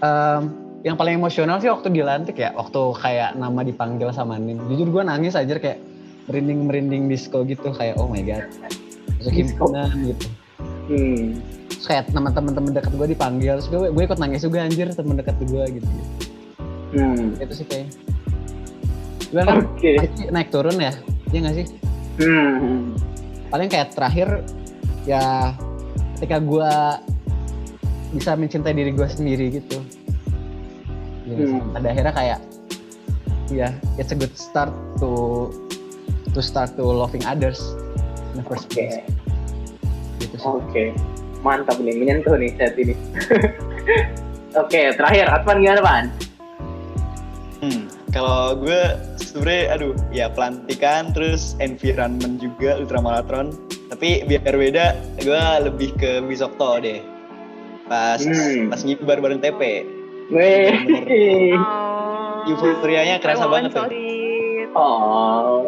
[0.02, 0.50] Em,
[0.84, 4.60] yang paling emosional sih waktu dilantik ya, waktu kayak nama dipanggil sama Nin.
[4.68, 5.80] Jujur gue nangis aja kayak
[6.28, 8.48] merinding merinding disco gitu kayak oh my god
[9.20, 10.28] masuk himpunan gitu
[10.84, 11.40] Hmm.
[11.72, 15.16] terus kayak teman teman dekat gue dipanggil terus gue gue ikut nangis juga anjir teman
[15.16, 15.88] dekat gue gitu
[16.92, 17.40] Hmm.
[17.40, 17.88] itu sih kayaknya
[19.32, 19.92] Cuman kan Oke.
[19.98, 20.92] pasti naik turun ya
[21.32, 21.66] iya nggak sih
[22.20, 22.96] Hmm.
[23.48, 24.44] paling kayak terakhir
[25.04, 25.56] ya
[26.20, 26.72] ketika gue
[28.14, 29.80] bisa mencintai diri gue sendiri gitu
[31.36, 31.74] Hmm.
[31.74, 32.40] pada akhirnya kayak
[33.50, 35.50] ya it's a good start to
[36.32, 37.62] to start to loving others
[38.34, 38.78] in the first Oke.
[38.78, 38.98] place
[40.20, 40.84] gitu sih Oke.
[41.44, 42.96] Mantap nih, menyentuh nih saat ini.
[44.64, 46.06] Oke, terakhir Advan gimana, Pan?
[47.60, 47.84] Hmm,
[48.16, 48.80] kalau gue
[49.20, 53.52] sebenarnya aduh ya pelantikan terus environment juga ultramarathon
[53.90, 57.02] tapi biar beda gue lebih ke Bisokto deh
[57.88, 58.70] pas Hmm.
[58.70, 59.84] pas ngibar bareng TP
[60.32, 60.72] Weh.
[61.58, 62.48] Oh.
[62.48, 64.68] euforianya kerasa banget tuh solid.
[64.76, 65.64] Oh.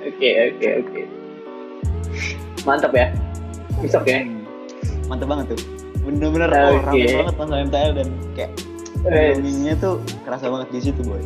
[0.00, 1.00] Oke, oke, oke.
[2.66, 3.06] Mantap ya.
[3.82, 4.22] Besok ya.
[4.22, 4.40] Hmm,
[5.10, 5.60] mantep banget tuh
[6.00, 6.60] bener-bener Oke.
[6.64, 8.50] oh rame banget pas MTL dan kayak
[9.04, 9.36] Wes.
[9.36, 9.94] belongingnya tuh
[10.24, 11.22] kerasa banget di situ boy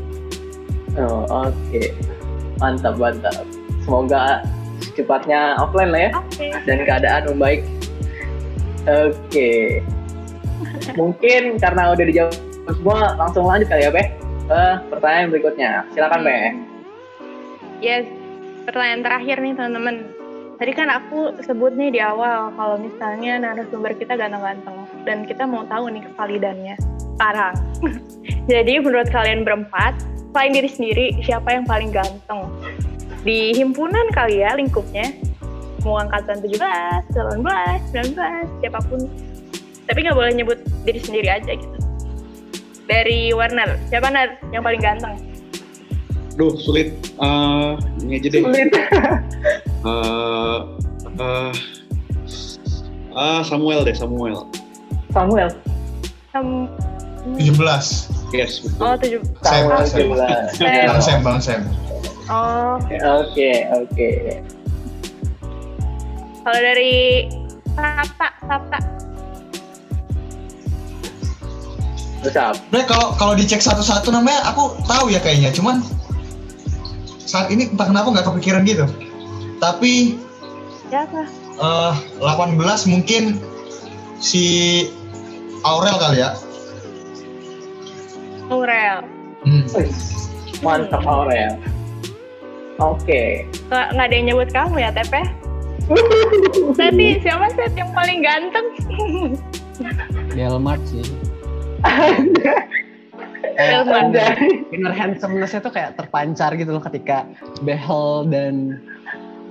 [0.94, 1.82] Oh, oke.
[2.62, 3.42] Mantap, mantap.
[3.82, 4.46] Semoga
[4.78, 6.54] secepatnya offline lah ya Oke.
[6.70, 7.66] dan keadaan membaik.
[8.86, 9.82] Oke.
[10.94, 12.34] Mungkin karena udah dijawab
[12.72, 14.08] semua, langsung lanjut kali ya, Beh.
[14.44, 15.70] Ke pertanyaan berikutnya.
[15.92, 16.52] Silakan, Beh.
[17.84, 18.08] Yes,
[18.64, 19.96] pertanyaan terakhir nih teman-teman.
[20.54, 25.66] Tadi kan aku sebut nih di awal kalau misalnya narasumber kita ganteng-ganteng dan kita mau
[25.66, 26.74] tahu nih kevalidannya
[27.18, 27.54] sekarang.
[28.52, 29.98] Jadi menurut kalian berempat,
[30.30, 32.48] selain diri sendiri, siapa yang paling ganteng?
[33.26, 35.10] Di himpunan kali ya lingkupnya,
[35.82, 36.60] mau angkatan 17,
[37.12, 39.00] 18, 19, siapa pun.
[39.84, 41.76] Tapi nggak boleh nyebut diri sendiri aja gitu.
[42.84, 45.16] Dari Warner, siapa Nar yang paling ganteng?
[46.34, 46.92] Duh, sulit.
[47.16, 47.70] Eh,
[48.02, 48.42] ini aja deh.
[48.44, 48.68] Sulit.
[49.84, 50.60] Eh,
[51.20, 51.52] eh,
[53.12, 54.48] ah, Samuel deh, Samuel.
[55.12, 55.52] Samuel.
[56.32, 56.72] Sam-
[57.36, 58.08] 17.
[58.32, 58.80] Yes, betul.
[58.80, 59.20] Oh, tujuh.
[59.44, 60.00] Sam, Samuel Sam.
[60.00, 60.48] jelas.
[60.56, 60.64] Sam.
[60.88, 61.60] Bang Sam, Bang Sam.
[62.32, 62.80] Oh,
[63.28, 64.10] Oke, oke.
[66.40, 67.28] kalau dari
[67.76, 68.78] Sabta, Sabta.
[72.30, 75.84] Sebenarnya kalau kalau dicek satu-satu namanya aku tahu ya kayaknya, cuman
[77.24, 78.86] saat ini entah kenapa nggak kepikiran gitu.
[79.58, 80.16] Tapi
[80.88, 81.26] Siapa?
[81.58, 83.40] eh 18 mungkin
[84.20, 84.44] si
[85.64, 86.36] Aurel kali ya.
[88.52, 89.04] Aurel.
[89.44, 89.64] Hmm.
[90.60, 91.56] Mantap Aurel.
[92.82, 93.46] Oke.
[93.70, 95.22] Nggak, nggak ada yang nyebut kamu ya, Tepe?
[96.80, 98.66] Tadi siapa set yang paling ganteng?
[100.32, 101.04] Delmart sih
[101.84, 102.54] Ada.
[104.74, 107.22] inner handsomeness-nya tuh kayak terpancar gitu loh ketika
[107.62, 108.82] behel dan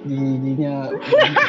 [0.03, 0.91] giginya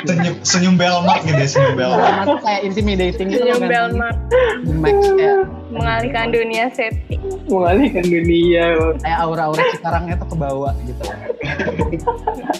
[0.06, 2.22] Senyum, senyum Belmark gitu ya, senyum Belmark.
[2.22, 3.70] Tuh kayak intimidating gitu Senyum kan.
[3.70, 4.14] Belmar
[4.62, 5.38] The Max kayak
[5.74, 7.18] mengalihkan dunia safety.
[7.50, 8.78] Mengalihkan dunia.
[9.02, 11.02] kayak aura-aura Cikarangnya tuh ke bawah gitu.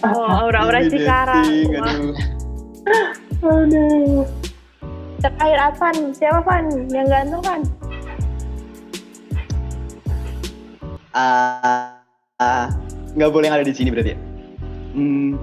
[0.02, 1.46] Oh, aura-aura Cikarang.
[1.46, 2.14] Aduh.
[3.46, 4.26] Aduh.
[5.22, 6.66] Terakhir Avan, siapa Van?
[6.90, 7.60] Yang ganteng kan?
[11.14, 11.94] Ah,
[12.36, 12.66] ah,
[13.14, 14.18] nggak boleh yang ada di sini berarti ya?
[14.92, 15.38] Hmm,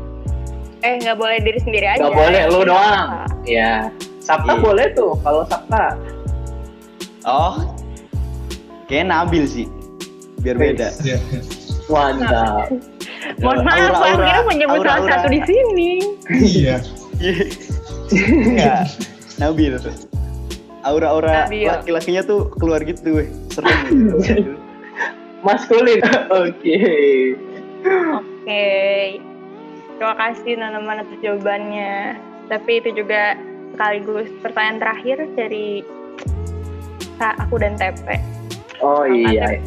[0.82, 2.02] Eh, nggak boleh diri sendiri aja.
[2.02, 3.24] Gak boleh, lu doang.
[3.44, 3.88] Ya.
[4.20, 4.60] Sabta Iya.
[4.60, 5.94] boleh tuh, kalau Sabta.
[7.24, 7.56] oh,
[8.86, 9.66] kayak Nabil sih,
[10.40, 10.90] biar beda.
[11.00, 11.22] Iya.
[11.86, 12.68] Mantap.
[13.42, 15.14] Mohon maaf, Aura-aura- aku kira menyebut salah aura-aura.
[15.16, 15.92] satu di sini.
[16.28, 16.76] Iya.
[18.12, 18.82] Enggak,
[19.40, 19.74] Nabil.
[20.82, 21.70] Aura-aura Nabil.
[21.70, 23.30] laki-lakinya tuh keluar gitu, weh.
[23.48, 24.18] serem gitu.
[25.42, 26.02] Maskulin.
[26.42, 26.78] Oke.
[28.18, 28.66] Oke.
[29.98, 32.18] Terima kasih teman-teman atas jawabannya.
[32.50, 33.38] Tapi itu juga
[33.74, 35.86] sekaligus pertanyaan terakhir dari
[37.22, 38.18] Kak aku dan TP.
[38.82, 39.62] Oh iya.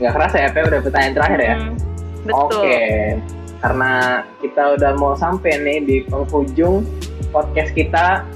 [0.00, 1.56] Nggak kerasa ya, udah pertanyaan terakhir ya?
[1.60, 1.72] Hmm,
[2.24, 2.64] betul.
[2.64, 2.80] Oke.
[3.62, 3.92] Karena
[4.42, 6.82] kita udah mau sampai nih di penghujung
[7.30, 8.26] podcast kita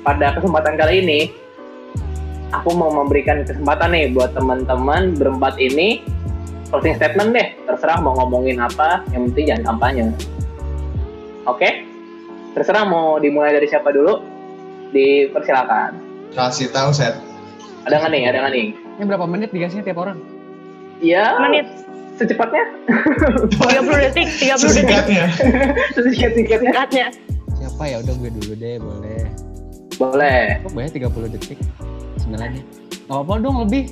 [0.00, 1.20] pada kesempatan kali ini,
[2.50, 6.02] aku mau memberikan kesempatan nih buat teman-teman berempat ini
[6.70, 7.48] closing statement deh.
[7.66, 10.04] Terserah mau ngomongin apa, yang penting jangan kampanye.
[11.46, 11.86] Oke?
[12.54, 14.22] Terserah mau dimulai dari siapa dulu?
[14.90, 15.98] Dipersilakan.
[16.34, 17.18] Kasih tahu set.
[17.86, 18.22] Ada nggak nih?
[18.30, 18.66] Ada nggak nih?
[18.74, 20.18] Ini berapa menit dikasihnya tiap orang?
[21.00, 21.40] Iya.
[21.40, 21.66] Menit
[22.20, 22.64] Secepatnya?
[23.48, 25.24] 30 detik, 30 detik Sesingkatnya.
[25.96, 27.06] Sesingkat-singkatnya.
[27.56, 27.96] Siapa ya?
[28.04, 29.24] Udah gue dulu deh, boleh.
[29.96, 30.60] Boleh.
[30.60, 31.58] Kok banyak 30 detik?
[32.30, 32.62] Bismillah deh.
[32.62, 33.84] Gak apa-apa dong lebih.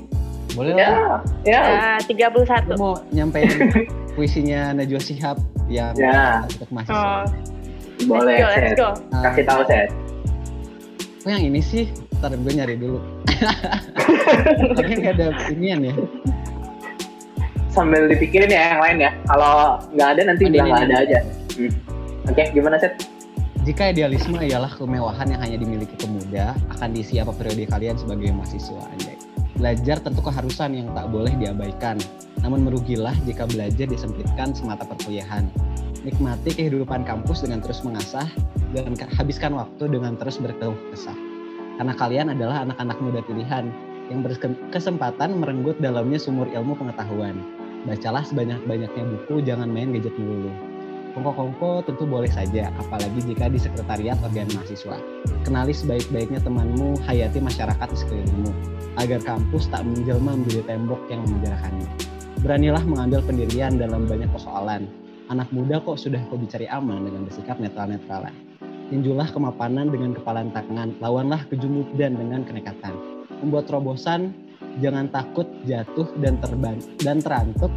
[0.54, 1.20] Boleh Ya, lah.
[1.42, 1.60] ya.
[1.98, 2.70] Eh, 31.
[2.70, 3.50] Gue mau nyampein
[4.14, 6.46] puisinya Najwa Shihab yang Ya.
[6.46, 6.94] untuk mahasiswa.
[6.94, 7.22] Oh,
[8.06, 8.78] Boleh, let's go, let's Set.
[8.78, 8.88] go.
[9.10, 9.88] Ah, Kasih tahu, Set.
[11.18, 11.90] Kok yang ini sih?
[12.14, 13.02] Ntar gue nyari dulu.
[14.78, 15.94] Kayaknya nggak ada inian ya.
[17.68, 19.10] Sambil dipikirin ya yang lain ya.
[19.26, 21.18] Kalau nggak ada nanti Oh, bilang ini, nggak ini, ada aja.
[21.58, 21.72] Hmm.
[22.24, 22.94] Oke, gimana, Set?
[23.68, 28.80] Jika idealisme ialah kemewahan yang hanya dimiliki pemuda, akan diisi apa periode kalian sebagai mahasiswa
[28.80, 29.20] anjay.
[29.60, 32.00] Belajar tentu keharusan yang tak boleh diabaikan,
[32.40, 35.52] namun merugilah jika belajar disempitkan semata perkuliahan.
[36.00, 38.24] Nikmati kehidupan kampus dengan terus mengasah,
[38.72, 41.18] dan habiskan waktu dengan terus berkeluh kesah.
[41.76, 43.68] Karena kalian adalah anak-anak muda pilihan
[44.08, 47.36] yang berkesempatan merenggut dalamnya sumur ilmu pengetahuan.
[47.84, 50.67] Bacalah sebanyak-banyaknya buku, jangan main gadget melulu.
[51.16, 54.96] Kongko-kongko tentu boleh saja, apalagi jika di sekretariat organ mahasiswa.
[55.42, 58.50] Kenali sebaik-baiknya temanmu, hayati masyarakat di sekelilingmu,
[59.00, 61.86] agar kampus tak menjelma menjadi tembok yang memenjarakanmu.
[62.44, 64.86] Beranilah mengambil pendirian dalam banyak persoalan.
[65.28, 68.32] Anak muda kok sudah hobi cari aman dengan bersikap netral-netralan.
[68.88, 72.96] Tinjulah kemapanan dengan kepalan tangan, lawanlah kejumudan dengan kenekatan.
[73.44, 74.32] Membuat terobosan,
[74.80, 77.68] jangan takut jatuh dan terban dan terantuk,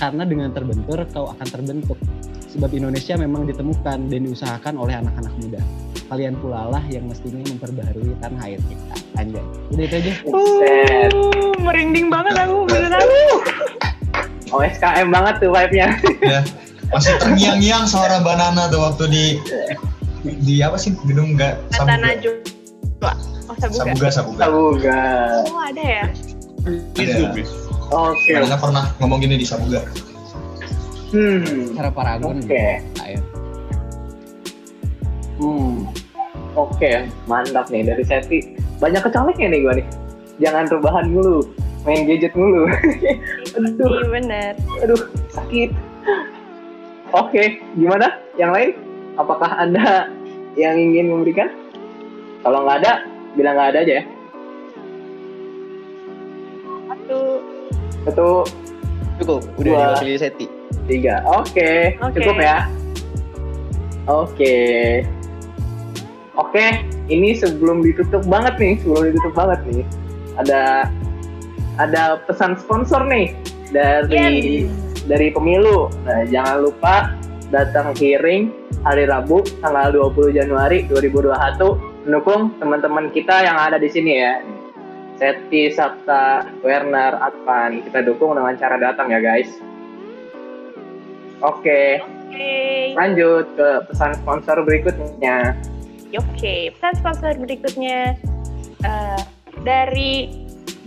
[0.00, 1.98] karena dengan terbentur kau akan terbentuk.
[2.54, 5.58] Sebab Indonesia memang ditemukan dan diusahakan oleh anak-anak muda.
[6.06, 8.94] Kalian pula lah yang mestinya memperbaharui tanah air kita.
[9.18, 9.44] Anjay.
[9.74, 10.12] Udah itu aja.
[10.62, 11.10] Set.
[11.10, 13.02] Uh, merinding banget aku beneran.
[14.54, 15.88] OSKM banget tuh vibe-nya.
[16.22, 16.40] ya
[16.94, 19.24] masih terngiang-ngiang suara banana tuh waktu di
[20.46, 22.14] di apa sih gedung nggak sabuga.
[23.50, 23.82] Oh, sabuga.
[23.82, 25.00] sabuga sabuga Sabuga.
[25.50, 26.04] Oh, ada ya?
[26.94, 27.46] Facebook ya.
[27.90, 28.30] Oke.
[28.38, 29.82] Banana pernah ngomong gini di sabuga
[31.14, 31.70] Hmm.
[31.78, 32.50] Cara paragon Oke.
[32.50, 33.22] gitu.
[35.38, 35.86] Hmm.
[36.58, 38.58] Oke, mantap nih dari Seti.
[38.82, 39.86] Banyak kecoleknya nih gua nih.
[40.42, 41.46] Jangan rebahan mulu,
[41.86, 42.66] main gadget mulu.
[43.58, 43.86] Aduh.
[43.86, 44.52] Iya bener.
[44.82, 45.00] Aduh,
[45.30, 45.70] sakit.
[47.14, 48.18] Oke, gimana?
[48.34, 48.70] Yang lain?
[49.14, 50.10] Apakah Anda
[50.58, 51.46] yang ingin memberikan?
[52.42, 53.06] Kalau nggak ada,
[53.38, 54.04] bilang nggak ada aja ya.
[56.90, 57.18] Satu.
[58.04, 58.28] Satu,
[59.22, 59.78] Cukup, udah Dua.
[59.94, 60.46] diwakili Seti.
[60.86, 61.24] Tiga.
[61.26, 62.16] Oke, Oke.
[62.20, 62.58] cukup ya.
[64.04, 64.56] Oke.
[66.34, 69.82] Oke, ini sebelum ditutup banget nih, sebelum ditutup banget nih,
[70.34, 70.90] ada
[71.78, 73.34] ada pesan sponsor nih
[73.70, 74.70] dari Yes.
[75.06, 75.90] dari pemilu.
[76.06, 77.14] Nah, jangan lupa
[77.54, 78.50] datang hearing
[78.82, 84.42] hari Rabu tanggal 20 Januari 2021 mendukung teman-teman kita yang ada di sini ya.
[85.14, 87.78] Seti, Sabta, Werner, Advan.
[87.86, 89.46] Kita dukung dengan cara datang ya guys.
[91.44, 92.56] Oke, Oke.
[92.96, 95.52] lanjut ke pesan sponsor berikutnya.
[96.16, 98.16] Oke, pesan sponsor berikutnya
[98.80, 99.20] eh,
[99.60, 100.32] dari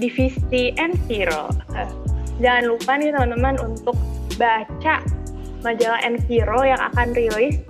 [0.02, 1.54] divisi Enviro.
[1.78, 1.90] Eh,
[2.42, 3.94] jangan lupa nih teman-teman untuk
[4.42, 5.06] baca
[5.62, 7.62] majalah Enviro yang akan rilis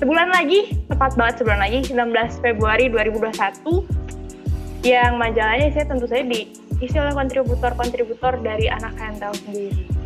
[0.00, 3.86] sebulan lagi, tepat banget sebulan lagi, 19 Februari 2021.
[4.80, 9.99] Yang majalahnya saya tentu saja diisi oleh kontributor-kontributor dari anak handal sendiri.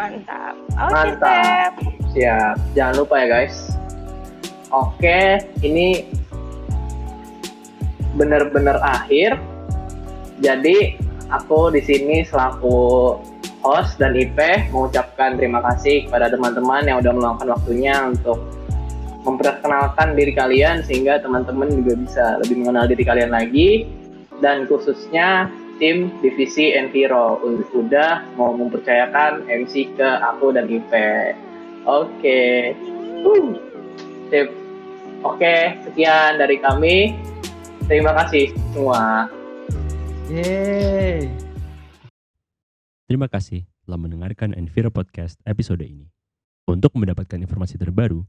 [0.00, 0.54] Mantap.
[0.80, 1.12] Oke, Mantap.
[1.20, 1.72] Step.
[2.16, 3.56] Siap, jangan lupa ya guys.
[4.72, 6.08] Oke, ini
[8.16, 9.36] bener-bener akhir.
[10.40, 10.96] Jadi
[11.28, 13.12] aku di sini selaku
[13.60, 18.40] host dan IP mengucapkan terima kasih kepada teman-teman yang udah meluangkan waktunya untuk
[19.20, 23.84] memperkenalkan diri kalian sehingga teman-teman juga bisa lebih mengenal diri kalian lagi
[24.40, 27.40] dan khususnya tim divisi Enviro
[27.72, 30.92] udah mau mempercayakan MC ke aku dan IP.
[31.88, 32.76] Oke.
[33.24, 33.56] Uh.
[34.28, 34.52] Sip.
[35.24, 37.16] Oke, sekian dari kami.
[37.88, 39.26] Terima kasih semua.
[40.30, 41.26] Yeay.
[43.10, 46.12] Terima kasih telah mendengarkan Enviro Podcast episode ini.
[46.70, 48.22] Untuk mendapatkan informasi terbaru,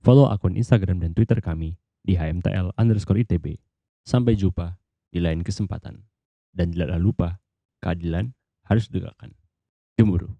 [0.00, 3.60] follow akun Instagram dan Twitter kami di hmtl underscore itb.
[4.02, 4.80] Sampai jumpa
[5.12, 6.11] di lain kesempatan.
[6.52, 7.40] Dan jangan lupa,
[7.80, 8.36] keadilan
[8.68, 9.32] harus ditegakkan.
[9.96, 10.36] Gemuruh.